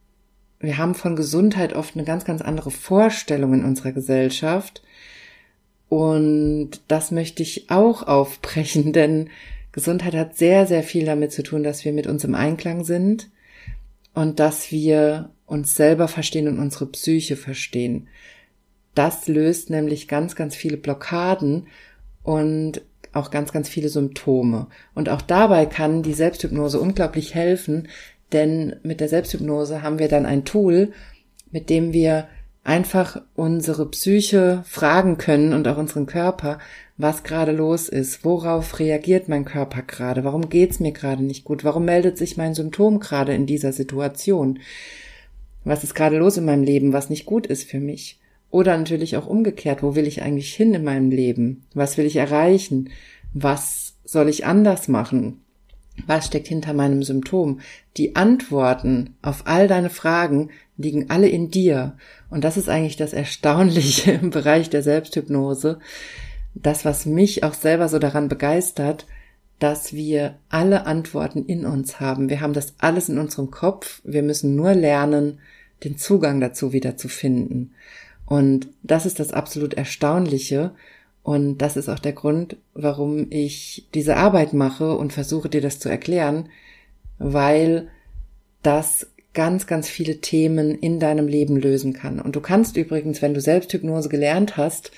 wir 0.60 0.80
haben 0.80 0.96
von 0.96 1.16
Gesundheit 1.16 1.74
oft 1.74 1.96
eine 1.96 2.06
ganz, 2.06 2.26
ganz 2.26 2.42
andere 2.42 2.72
Vorstellung 2.72 3.54
in 3.54 3.64
unserer 3.64 3.92
Gesellschaft 3.92 4.82
und 5.94 6.72
das 6.88 7.12
möchte 7.12 7.44
ich 7.44 7.70
auch 7.70 8.02
aufbrechen, 8.02 8.94
denn 8.94 9.30
Gesundheit 9.72 10.16
hat 10.16 10.36
sehr, 10.36 10.66
sehr 10.66 10.82
viel 10.82 11.06
damit 11.06 11.32
zu 11.32 11.44
tun, 11.44 11.62
dass 11.62 11.86
wir 11.86 11.94
mit 11.94 12.08
uns 12.08 12.24
im 12.24 12.34
Einklang 12.34 12.84
sind 12.84 13.30
und 14.16 14.40
dass 14.40 14.72
wir 14.72 15.30
uns 15.46 15.76
selber 15.76 16.08
verstehen 16.08 16.48
und 16.48 16.58
unsere 16.58 16.88
Psyche 16.88 17.36
verstehen. 17.36 18.08
Das 18.96 19.28
löst 19.28 19.70
nämlich 19.70 20.08
ganz, 20.08 20.36
ganz 20.36 20.56
viele 20.56 20.78
Blockaden 20.78 21.68
und 22.24 22.82
auch 23.12 23.30
ganz, 23.30 23.52
ganz 23.52 23.70
viele 23.70 23.90
Symptome. 23.90 24.70
Und 24.96 25.10
auch 25.10 25.22
dabei 25.22 25.68
kann 25.68 26.02
die 26.02 26.14
Selbsthypnose 26.14 26.80
unglaublich 26.80 27.36
helfen, 27.36 27.88
denn 28.32 28.78
mit 28.82 29.00
der 29.00 29.10
Selbsthypnose 29.10 29.84
haben 29.84 30.00
wir 30.00 30.08
dann 30.08 30.26
ein 30.26 30.44
Tool, 30.44 30.92
mit 31.52 31.70
dem 31.70 31.94
wir 31.94 32.28
einfach 32.64 33.22
unsere 33.36 33.90
Psyche 33.90 34.64
fragen 34.66 35.18
können 35.18 35.54
und 35.54 35.68
auch 35.68 35.78
unseren 35.78 36.06
Körper, 36.06 36.60
was 36.98 37.24
gerade 37.24 37.52
los 37.52 37.90
ist, 37.90 38.24
worauf 38.24 38.80
reagiert 38.80 39.28
mein 39.28 39.46
Körper 39.46 39.82
gerade, 39.82 40.24
warum 40.24 40.50
geht's 40.50 40.80
mir 40.80 40.92
gerade 40.92 41.24
nicht 41.24 41.44
gut, 41.44 41.64
warum 41.64 41.86
meldet 41.86 42.18
sich 42.18 42.38
mein 42.38 42.54
Symptom 42.54 43.00
gerade 43.00 43.34
in 43.34 43.46
dieser 43.46 43.74
Situation, 43.74 44.60
was 45.66 45.84
ist 45.84 45.96
gerade 45.96 46.18
los 46.18 46.38
in 46.38 46.46
meinem 46.46 46.64
Leben, 46.64 46.94
was 46.94 47.10
nicht 47.10 47.26
gut 47.26 47.48
ist 47.48 47.70
für 47.70 47.80
mich. 47.80 48.20
Oder 48.50 48.78
natürlich 48.78 49.18
auch 49.18 49.26
umgekehrt, 49.26 49.82
wo 49.82 49.96
will 49.96 50.08
ich 50.08 50.22
eigentlich 50.22 50.54
hin 50.54 50.74
in 50.74 50.84
meinem 50.84 51.10
Leben, 51.10 51.64
was 51.74 51.98
will 51.98 52.06
ich 52.06 52.18
erreichen, 52.18 52.92
was 53.34 53.96
soll 54.06 54.30
ich 54.30 54.46
anders 54.46 54.88
machen, 54.88 55.43
was 56.08 56.28
steckt 56.28 56.48
hinter 56.48 56.74
meinem 56.74 57.04
Symptom. 57.04 57.60
Die 57.98 58.16
Antworten 58.16 59.16
auf 59.22 59.44
all 59.46 59.68
deine 59.68 59.90
Fragen 59.90 60.50
liegen 60.78 61.10
alle 61.10 61.28
in 61.28 61.52
dir. 61.52 61.96
Und 62.30 62.44
das 62.44 62.58
ist 62.58 62.70
eigentlich 62.70 62.98
das 62.98 63.14
Erstaunliche 63.14 64.12
im 64.22 64.30
Bereich 64.30 64.70
der 64.70 64.84
Selbsthypnose. 64.84 65.80
Das, 66.56 66.86
was 66.86 67.06
mich 67.06 67.44
auch 67.44 67.54
selber 67.54 67.90
so 67.90 68.00
daran 68.00 68.28
begeistert, 68.28 69.06
dass 69.60 69.94
wir 69.94 70.36
alle 70.50 70.86
Antworten 70.86 71.46
in 71.46 71.66
uns 71.66 72.00
haben. 72.00 72.30
Wir 72.30 72.42
haben 72.42 72.54
das 72.54 72.74
alles 72.80 73.10
in 73.10 73.18
unserem 73.18 73.50
Kopf. 73.50 74.02
Wir 74.04 74.24
müssen 74.24 74.56
nur 74.56 74.74
lernen, 74.74 75.40
den 75.84 75.98
Zugang 75.98 76.40
dazu 76.42 76.74
wieder 76.74 76.98
zu 76.98 77.08
finden. 77.08 77.72
Und 78.26 78.68
das 78.84 79.06
ist 79.06 79.20
das 79.20 79.32
absolut 79.32 79.74
Erstaunliche. 79.74 80.72
Und 81.24 81.60
das 81.60 81.78
ist 81.78 81.90
auch 81.90 82.00
der 82.00 82.12
Grund, 82.12 82.58
warum 82.74 83.28
ich 83.30 83.88
diese 83.94 84.18
Arbeit 84.18 84.54
mache 84.54 84.96
und 84.98 85.14
versuche 85.14 85.50
dir 85.50 85.62
das 85.62 85.80
zu 85.80 85.88
erklären, 85.90 86.50
weil 87.18 87.88
das 88.62 89.08
ganz, 89.34 89.66
ganz 89.66 89.90
viele 89.90 90.20
Themen 90.20 90.76
in 90.76 91.00
deinem 91.00 91.28
Leben 91.28 91.56
lösen 91.58 91.94
kann. 91.94 92.20
Und 92.20 92.36
du 92.36 92.42
kannst 92.42 92.78
übrigens, 92.78 93.22
wenn 93.22 93.34
du 93.34 93.42
Selbsthypnose 93.42 94.10
gelernt 94.10 94.58
hast, 94.58 94.92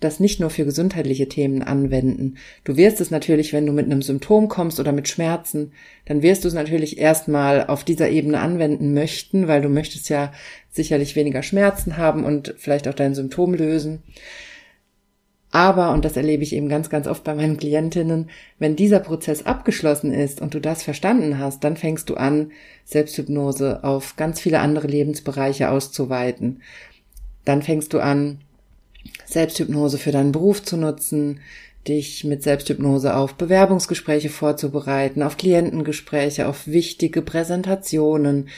das 0.00 0.20
nicht 0.20 0.38
nur 0.38 0.50
für 0.50 0.64
gesundheitliche 0.64 1.28
Themen 1.28 1.62
anwenden. 1.62 2.36
Du 2.64 2.76
wirst 2.76 3.00
es 3.00 3.10
natürlich, 3.10 3.52
wenn 3.52 3.64
du 3.64 3.72
mit 3.72 3.86
einem 3.86 4.02
Symptom 4.02 4.48
kommst 4.48 4.78
oder 4.78 4.92
mit 4.92 5.08
Schmerzen, 5.08 5.72
dann 6.04 6.22
wirst 6.22 6.44
du 6.44 6.48
es 6.48 6.54
natürlich 6.54 6.98
erstmal 6.98 7.66
auf 7.66 7.84
dieser 7.84 8.10
Ebene 8.10 8.40
anwenden 8.40 8.92
möchten, 8.92 9.48
weil 9.48 9.62
du 9.62 9.68
möchtest 9.68 10.10
ja 10.10 10.32
sicherlich 10.70 11.16
weniger 11.16 11.42
Schmerzen 11.42 11.96
haben 11.96 12.24
und 12.24 12.54
vielleicht 12.58 12.86
auch 12.86 12.94
dein 12.94 13.14
Symptom 13.14 13.54
lösen. 13.54 14.02
Aber, 15.54 15.92
und 15.92 16.04
das 16.04 16.16
erlebe 16.16 16.42
ich 16.42 16.52
eben 16.52 16.68
ganz, 16.68 16.90
ganz 16.90 17.06
oft 17.06 17.22
bei 17.22 17.32
meinen 17.32 17.56
Klientinnen, 17.56 18.28
wenn 18.58 18.74
dieser 18.74 18.98
Prozess 18.98 19.46
abgeschlossen 19.46 20.12
ist 20.12 20.40
und 20.40 20.52
du 20.52 20.60
das 20.60 20.82
verstanden 20.82 21.38
hast, 21.38 21.62
dann 21.62 21.76
fängst 21.76 22.10
du 22.10 22.16
an, 22.16 22.50
Selbsthypnose 22.84 23.84
auf 23.84 24.16
ganz 24.16 24.40
viele 24.40 24.58
andere 24.58 24.88
Lebensbereiche 24.88 25.70
auszuweiten. 25.70 26.60
Dann 27.44 27.62
fängst 27.62 27.92
du 27.92 28.00
an, 28.00 28.40
Selbsthypnose 29.26 29.98
für 29.98 30.10
deinen 30.10 30.32
Beruf 30.32 30.60
zu 30.60 30.76
nutzen, 30.76 31.38
dich 31.86 32.24
mit 32.24 32.42
Selbsthypnose 32.42 33.14
auf 33.14 33.34
Bewerbungsgespräche 33.34 34.30
vorzubereiten, 34.30 35.22
auf 35.22 35.36
Klientengespräche, 35.36 36.48
auf 36.48 36.66
wichtige 36.66 37.22
Präsentationen. 37.22 38.48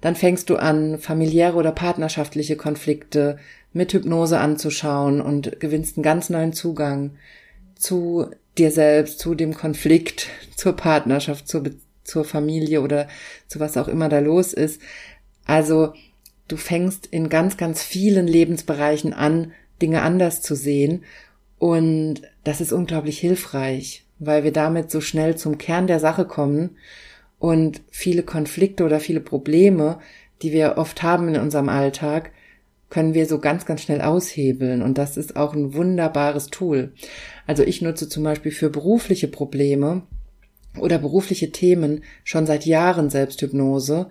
Dann 0.00 0.14
fängst 0.14 0.48
du 0.48 0.56
an, 0.56 0.98
familiäre 0.98 1.56
oder 1.56 1.72
partnerschaftliche 1.72 2.56
Konflikte 2.56 3.36
mit 3.72 3.92
Hypnose 3.92 4.38
anzuschauen 4.38 5.20
und 5.20 5.60
gewinnst 5.60 5.96
einen 5.96 6.02
ganz 6.02 6.30
neuen 6.30 6.52
Zugang 6.52 7.12
zu 7.74 8.26
dir 8.56 8.70
selbst, 8.70 9.20
zu 9.20 9.34
dem 9.34 9.54
Konflikt, 9.54 10.28
zur 10.56 10.74
Partnerschaft, 10.74 11.48
zur, 11.48 11.64
zur 12.04 12.24
Familie 12.24 12.82
oder 12.82 13.08
zu 13.46 13.60
was 13.60 13.76
auch 13.76 13.88
immer 13.88 14.08
da 14.08 14.18
los 14.18 14.52
ist. 14.52 14.80
Also 15.44 15.92
du 16.48 16.56
fängst 16.56 17.06
in 17.06 17.28
ganz, 17.28 17.56
ganz 17.56 17.82
vielen 17.82 18.26
Lebensbereichen 18.26 19.12
an, 19.12 19.52
Dinge 19.80 20.02
anders 20.02 20.42
zu 20.42 20.54
sehen. 20.54 21.04
Und 21.58 22.22
das 22.44 22.60
ist 22.60 22.72
unglaublich 22.72 23.18
hilfreich, 23.18 24.04
weil 24.18 24.44
wir 24.44 24.52
damit 24.52 24.90
so 24.90 25.00
schnell 25.00 25.36
zum 25.36 25.58
Kern 25.58 25.86
der 25.86 26.00
Sache 26.00 26.24
kommen 26.24 26.76
und 27.38 27.82
viele 27.90 28.22
Konflikte 28.22 28.84
oder 28.84 29.00
viele 29.00 29.20
Probleme, 29.20 30.00
die 30.42 30.52
wir 30.52 30.74
oft 30.76 31.02
haben 31.02 31.28
in 31.28 31.40
unserem 31.40 31.68
Alltag, 31.68 32.32
können 32.90 33.14
wir 33.14 33.26
so 33.26 33.38
ganz, 33.38 33.66
ganz 33.66 33.82
schnell 33.82 34.00
aushebeln. 34.00 34.82
Und 34.82 34.98
das 34.98 35.16
ist 35.16 35.36
auch 35.36 35.54
ein 35.54 35.74
wunderbares 35.74 36.46
Tool. 36.48 36.92
Also 37.46 37.62
ich 37.62 37.82
nutze 37.82 38.08
zum 38.08 38.22
Beispiel 38.22 38.52
für 38.52 38.70
berufliche 38.70 39.28
Probleme 39.28 40.02
oder 40.78 40.98
berufliche 40.98 41.50
Themen 41.50 42.02
schon 42.24 42.46
seit 42.46 42.64
Jahren 42.64 43.10
Selbsthypnose, 43.10 44.08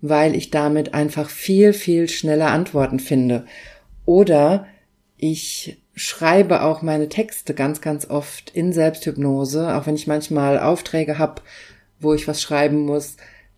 weil 0.00 0.34
ich 0.34 0.50
damit 0.50 0.94
einfach 0.94 1.28
viel, 1.28 1.72
viel 1.72 2.08
schneller 2.08 2.50
Antworten 2.50 2.98
finde. 3.00 3.44
Oder 4.06 4.66
ich 5.16 5.82
schreibe 5.94 6.62
auch 6.62 6.82
meine 6.82 7.08
Texte 7.08 7.54
ganz, 7.54 7.80
ganz 7.80 8.08
oft 8.08 8.50
in 8.50 8.72
Selbsthypnose, 8.72 9.76
auch 9.76 9.86
wenn 9.86 9.94
ich 9.94 10.06
manchmal 10.06 10.58
Aufträge 10.58 11.18
habe, 11.18 11.42
wo 12.00 12.14
ich 12.14 12.26
was 12.26 12.40
schreiben 12.40 12.86
muss. 12.86 13.16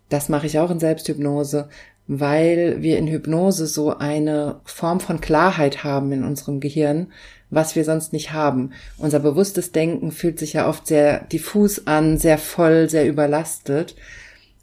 Das 0.09 0.27
mache 0.27 0.45
ich 0.45 0.59
auch 0.59 0.69
in 0.69 0.79
Selbsthypnose, 0.79 1.69
weil 2.07 2.81
wir 2.81 2.97
in 2.97 3.07
Hypnose 3.07 3.65
so 3.65 3.97
eine 3.97 4.59
Form 4.65 4.99
von 4.99 5.21
Klarheit 5.21 5.83
haben 5.83 6.11
in 6.11 6.23
unserem 6.23 6.59
Gehirn, 6.59 7.11
was 7.49 7.75
wir 7.75 7.85
sonst 7.85 8.13
nicht 8.13 8.31
haben. 8.33 8.71
Unser 8.97 9.19
bewusstes 9.19 9.71
Denken 9.71 10.11
fühlt 10.11 10.39
sich 10.39 10.53
ja 10.53 10.67
oft 10.67 10.87
sehr 10.87 11.23
diffus 11.25 11.87
an, 11.87 12.17
sehr 12.17 12.37
voll, 12.37 12.89
sehr 12.89 13.07
überlastet. 13.07 13.95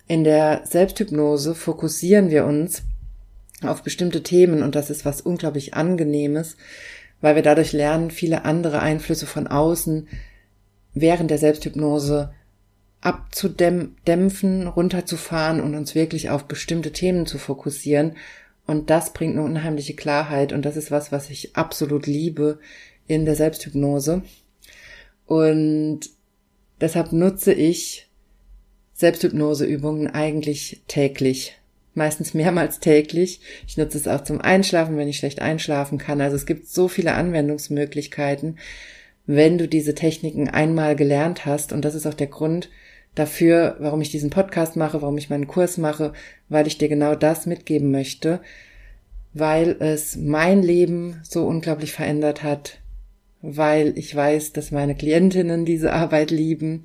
In 0.06 0.24
der 0.24 0.62
Selbsthypnose 0.64 1.54
fokussieren 1.54 2.30
wir 2.30 2.44
uns 2.44 2.82
auf 3.62 3.82
bestimmte 3.82 4.22
Themen 4.22 4.62
und 4.62 4.74
das 4.74 4.90
ist 4.90 5.04
was 5.04 5.20
unglaublich 5.20 5.74
angenehmes, 5.74 6.56
weil 7.20 7.36
wir 7.36 7.42
dadurch 7.42 7.72
lernen, 7.72 8.10
viele 8.10 8.44
andere 8.44 8.80
Einflüsse 8.80 9.26
von 9.26 9.46
außen 9.46 10.08
während 10.94 11.30
der 11.30 11.38
Selbsthypnose 11.38 12.32
abzudämpfen, 13.00 14.66
runterzufahren 14.66 15.60
und 15.60 15.74
uns 15.74 15.94
wirklich 15.94 16.30
auf 16.30 16.44
bestimmte 16.46 16.92
Themen 16.92 17.26
zu 17.26 17.38
fokussieren. 17.38 18.16
Und 18.66 18.90
das 18.90 19.12
bringt 19.12 19.36
eine 19.36 19.44
unheimliche 19.44 19.94
Klarheit 19.94 20.52
und 20.52 20.64
das 20.64 20.76
ist 20.76 20.90
was, 20.90 21.10
was 21.10 21.30
ich 21.30 21.56
absolut 21.56 22.06
liebe 22.06 22.58
in 23.06 23.24
der 23.24 23.34
Selbsthypnose. 23.34 24.22
Und 25.26 26.00
deshalb 26.80 27.12
nutze 27.12 27.52
ich 27.52 28.08
Selbsthypnoseübungen 28.94 30.08
eigentlich 30.08 30.82
täglich 30.86 31.60
meistens 31.94 32.34
mehrmals 32.34 32.80
täglich. 32.80 33.40
Ich 33.66 33.76
nutze 33.76 33.98
es 33.98 34.08
auch 34.08 34.24
zum 34.24 34.40
Einschlafen, 34.40 34.96
wenn 34.96 35.08
ich 35.08 35.18
schlecht 35.18 35.40
einschlafen 35.40 35.98
kann. 35.98 36.20
Also 36.20 36.36
es 36.36 36.46
gibt 36.46 36.68
so 36.68 36.88
viele 36.88 37.14
Anwendungsmöglichkeiten, 37.14 38.58
wenn 39.26 39.58
du 39.58 39.68
diese 39.68 39.94
Techniken 39.94 40.48
einmal 40.48 40.96
gelernt 40.96 41.46
hast. 41.46 41.72
Und 41.72 41.84
das 41.84 41.94
ist 41.94 42.06
auch 42.06 42.14
der 42.14 42.26
Grund 42.26 42.68
dafür, 43.14 43.76
warum 43.80 44.00
ich 44.00 44.10
diesen 44.10 44.30
Podcast 44.30 44.76
mache, 44.76 45.02
warum 45.02 45.18
ich 45.18 45.30
meinen 45.30 45.46
Kurs 45.46 45.78
mache, 45.78 46.12
weil 46.48 46.66
ich 46.66 46.78
dir 46.78 46.88
genau 46.88 47.14
das 47.14 47.46
mitgeben 47.46 47.90
möchte, 47.90 48.40
weil 49.32 49.76
es 49.80 50.16
mein 50.16 50.62
Leben 50.62 51.20
so 51.22 51.46
unglaublich 51.46 51.92
verändert 51.92 52.42
hat, 52.42 52.78
weil 53.42 53.96
ich 53.96 54.14
weiß, 54.14 54.52
dass 54.52 54.70
meine 54.70 54.94
Klientinnen 54.94 55.64
diese 55.64 55.92
Arbeit 55.92 56.30
lieben 56.30 56.84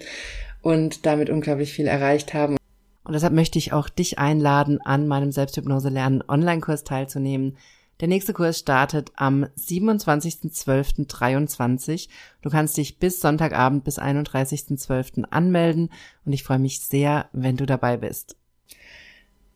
und 0.61 1.05
damit 1.05 1.29
unglaublich 1.29 1.73
viel 1.73 1.87
erreicht 1.87 2.33
haben. 2.33 2.57
Und 3.03 3.13
deshalb 3.13 3.33
möchte 3.33 3.59
ich 3.59 3.71
auch 3.71 3.87
dich 3.87 4.17
einladen, 4.17 4.79
an 4.83 5.07
meinem 5.07 5.31
Selbsthypnose 5.31 5.89
lernen 5.89 6.23
Online-Kurs 6.27 6.83
teilzunehmen. 6.83 7.55
Der 8.01 8.09
nächste 8.09 8.33
Kurs 8.33 8.59
startet 8.59 9.13
am 9.15 9.45
27.12.23. 9.57 12.09
Du 12.41 12.49
kannst 12.49 12.75
dich 12.75 12.99
bis 12.99 13.21
Sonntagabend 13.21 13.85
bis 13.85 13.97
31.12. 13.99 15.23
anmelden 15.29 15.89
und 16.25 16.33
ich 16.33 16.43
freue 16.43 16.59
mich 16.59 16.81
sehr, 16.81 17.29
wenn 17.31 17.55
du 17.55 17.65
dabei 17.65 17.95
bist. 17.97 18.35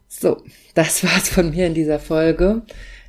So, 0.08 0.42
das 0.74 1.04
war's 1.04 1.28
von 1.30 1.52
mir 1.52 1.68
in 1.68 1.74
dieser 1.74 2.00
Folge. 2.00 2.62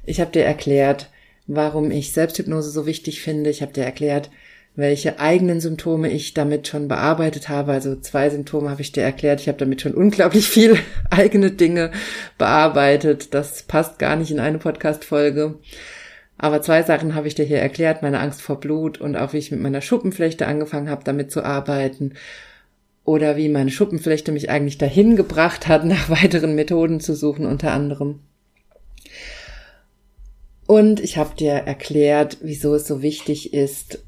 Ich 0.04 0.20
habe 0.20 0.32
dir 0.32 0.44
erklärt, 0.44 1.10
warum 1.46 1.92
ich 1.92 2.12
Selbsthypnose 2.12 2.70
so 2.70 2.86
wichtig 2.86 3.22
finde. 3.22 3.50
Ich 3.50 3.62
habe 3.62 3.72
dir 3.72 3.84
erklärt, 3.84 4.30
welche 4.76 5.18
eigenen 5.18 5.60
Symptome 5.60 6.10
ich 6.10 6.32
damit 6.34 6.68
schon 6.68 6.88
bearbeitet 6.88 7.48
habe. 7.48 7.72
Also 7.72 7.96
zwei 7.96 8.30
Symptome 8.30 8.70
habe 8.70 8.82
ich 8.82 8.92
dir 8.92 9.02
erklärt. 9.02 9.40
Ich 9.40 9.48
habe 9.48 9.58
damit 9.58 9.82
schon 9.82 9.94
unglaublich 9.94 10.48
viel 10.48 10.78
eigene 11.10 11.50
Dinge 11.50 11.90
bearbeitet. 12.38 13.34
Das 13.34 13.62
passt 13.64 13.98
gar 13.98 14.16
nicht 14.16 14.30
in 14.30 14.40
eine 14.40 14.58
Podcast-Folge. 14.58 15.56
Aber 16.38 16.62
zwei 16.62 16.82
Sachen 16.82 17.14
habe 17.14 17.28
ich 17.28 17.34
dir 17.34 17.44
hier 17.44 17.58
erklärt. 17.58 18.02
Meine 18.02 18.20
Angst 18.20 18.40
vor 18.40 18.60
Blut 18.60 18.98
und 19.00 19.16
auch 19.16 19.32
wie 19.32 19.38
ich 19.38 19.50
mit 19.50 19.60
meiner 19.60 19.82
Schuppenflechte 19.82 20.46
angefangen 20.46 20.88
habe, 20.88 21.04
damit 21.04 21.30
zu 21.30 21.44
arbeiten. 21.44 22.14
Oder 23.04 23.36
wie 23.36 23.48
meine 23.48 23.70
Schuppenflechte 23.70 24.30
mich 24.30 24.50
eigentlich 24.50 24.78
dahin 24.78 25.16
gebracht 25.16 25.68
hat, 25.68 25.84
nach 25.86 26.08
weiteren 26.08 26.54
Methoden 26.54 27.00
zu 27.00 27.14
suchen, 27.14 27.44
unter 27.44 27.72
anderem. 27.72 28.20
Und 30.66 31.00
ich 31.00 31.16
habe 31.16 31.34
dir 31.34 31.52
erklärt, 31.52 32.38
wieso 32.42 32.76
es 32.76 32.86
so 32.86 33.02
wichtig 33.02 33.52
ist, 33.52 34.04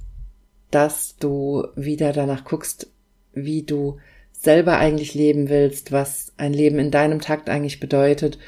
dass 0.73 1.17
du 1.17 1.69
wieder 1.77 2.13
danach 2.13 2.45
guckst, 2.45 2.91
wie 3.33 3.63
du 3.63 3.99
selber 4.33 4.79
eigentlich 4.79 5.15
leben 5.15 5.49
willst, 5.49 5.93
was 5.93 6.33
ein 6.37 6.53
Leben 6.53 6.81
in 6.81 6.91
deinem 6.91 7.21
Takt 7.21 7.49
eigentlich 7.49 7.79
bedeutet 7.79 8.39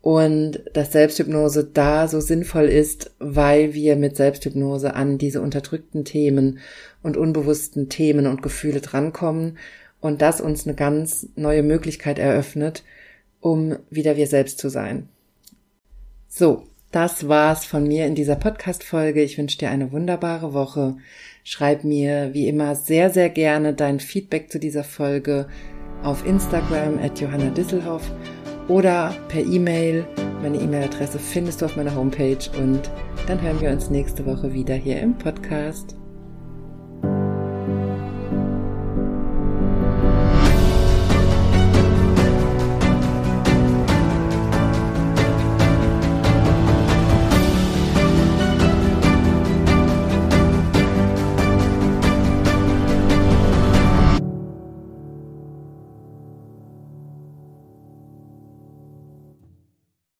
und 0.00 0.62
dass 0.72 0.92
Selbsthypnose 0.92 1.64
da 1.64 2.08
so 2.08 2.20
sinnvoll 2.20 2.64
ist, 2.64 3.12
weil 3.18 3.74
wir 3.74 3.96
mit 3.96 4.16
Selbsthypnose 4.16 4.94
an 4.94 5.18
diese 5.18 5.40
unterdrückten 5.40 6.04
Themen 6.04 6.58
und 7.02 7.16
unbewussten 7.16 7.88
Themen 7.88 8.26
und 8.26 8.42
Gefühle 8.42 8.80
drankommen 8.80 9.58
und 10.00 10.22
das 10.22 10.40
uns 10.40 10.66
eine 10.66 10.74
ganz 10.74 11.28
neue 11.36 11.62
Möglichkeit 11.62 12.18
eröffnet, 12.18 12.84
um 13.40 13.76
wieder 13.90 14.16
wir 14.16 14.26
selbst 14.26 14.58
zu 14.58 14.68
sein. 14.68 15.08
So, 16.28 16.64
das 16.90 17.28
war's 17.28 17.66
von 17.66 17.86
mir 17.86 18.06
in 18.06 18.14
dieser 18.14 18.36
Podcast-Folge. 18.36 19.22
Ich 19.22 19.36
wünsche 19.36 19.58
dir 19.58 19.70
eine 19.70 19.92
wunderbare 19.92 20.54
Woche. 20.54 20.96
Schreib 21.44 21.84
mir 21.84 22.32
wie 22.32 22.48
immer 22.48 22.74
sehr, 22.74 23.10
sehr 23.10 23.28
gerne 23.28 23.74
dein 23.74 24.00
Feedback 24.00 24.50
zu 24.50 24.58
dieser 24.58 24.84
Folge 24.84 25.48
auf 26.02 26.26
Instagram 26.26 26.98
at 26.98 27.20
Johanna 27.20 27.50
Disselhoff 27.50 28.10
oder 28.68 29.14
per 29.28 29.44
E-Mail. 29.44 30.06
Meine 30.42 30.58
E-Mail-Adresse 30.58 31.18
findest 31.18 31.60
du 31.60 31.66
auf 31.66 31.76
meiner 31.76 31.94
Homepage 31.94 32.38
und 32.58 32.90
dann 33.26 33.40
hören 33.42 33.60
wir 33.60 33.70
uns 33.70 33.90
nächste 33.90 34.24
Woche 34.24 34.52
wieder 34.52 34.74
hier 34.74 35.00
im 35.00 35.16
Podcast. 35.18 35.97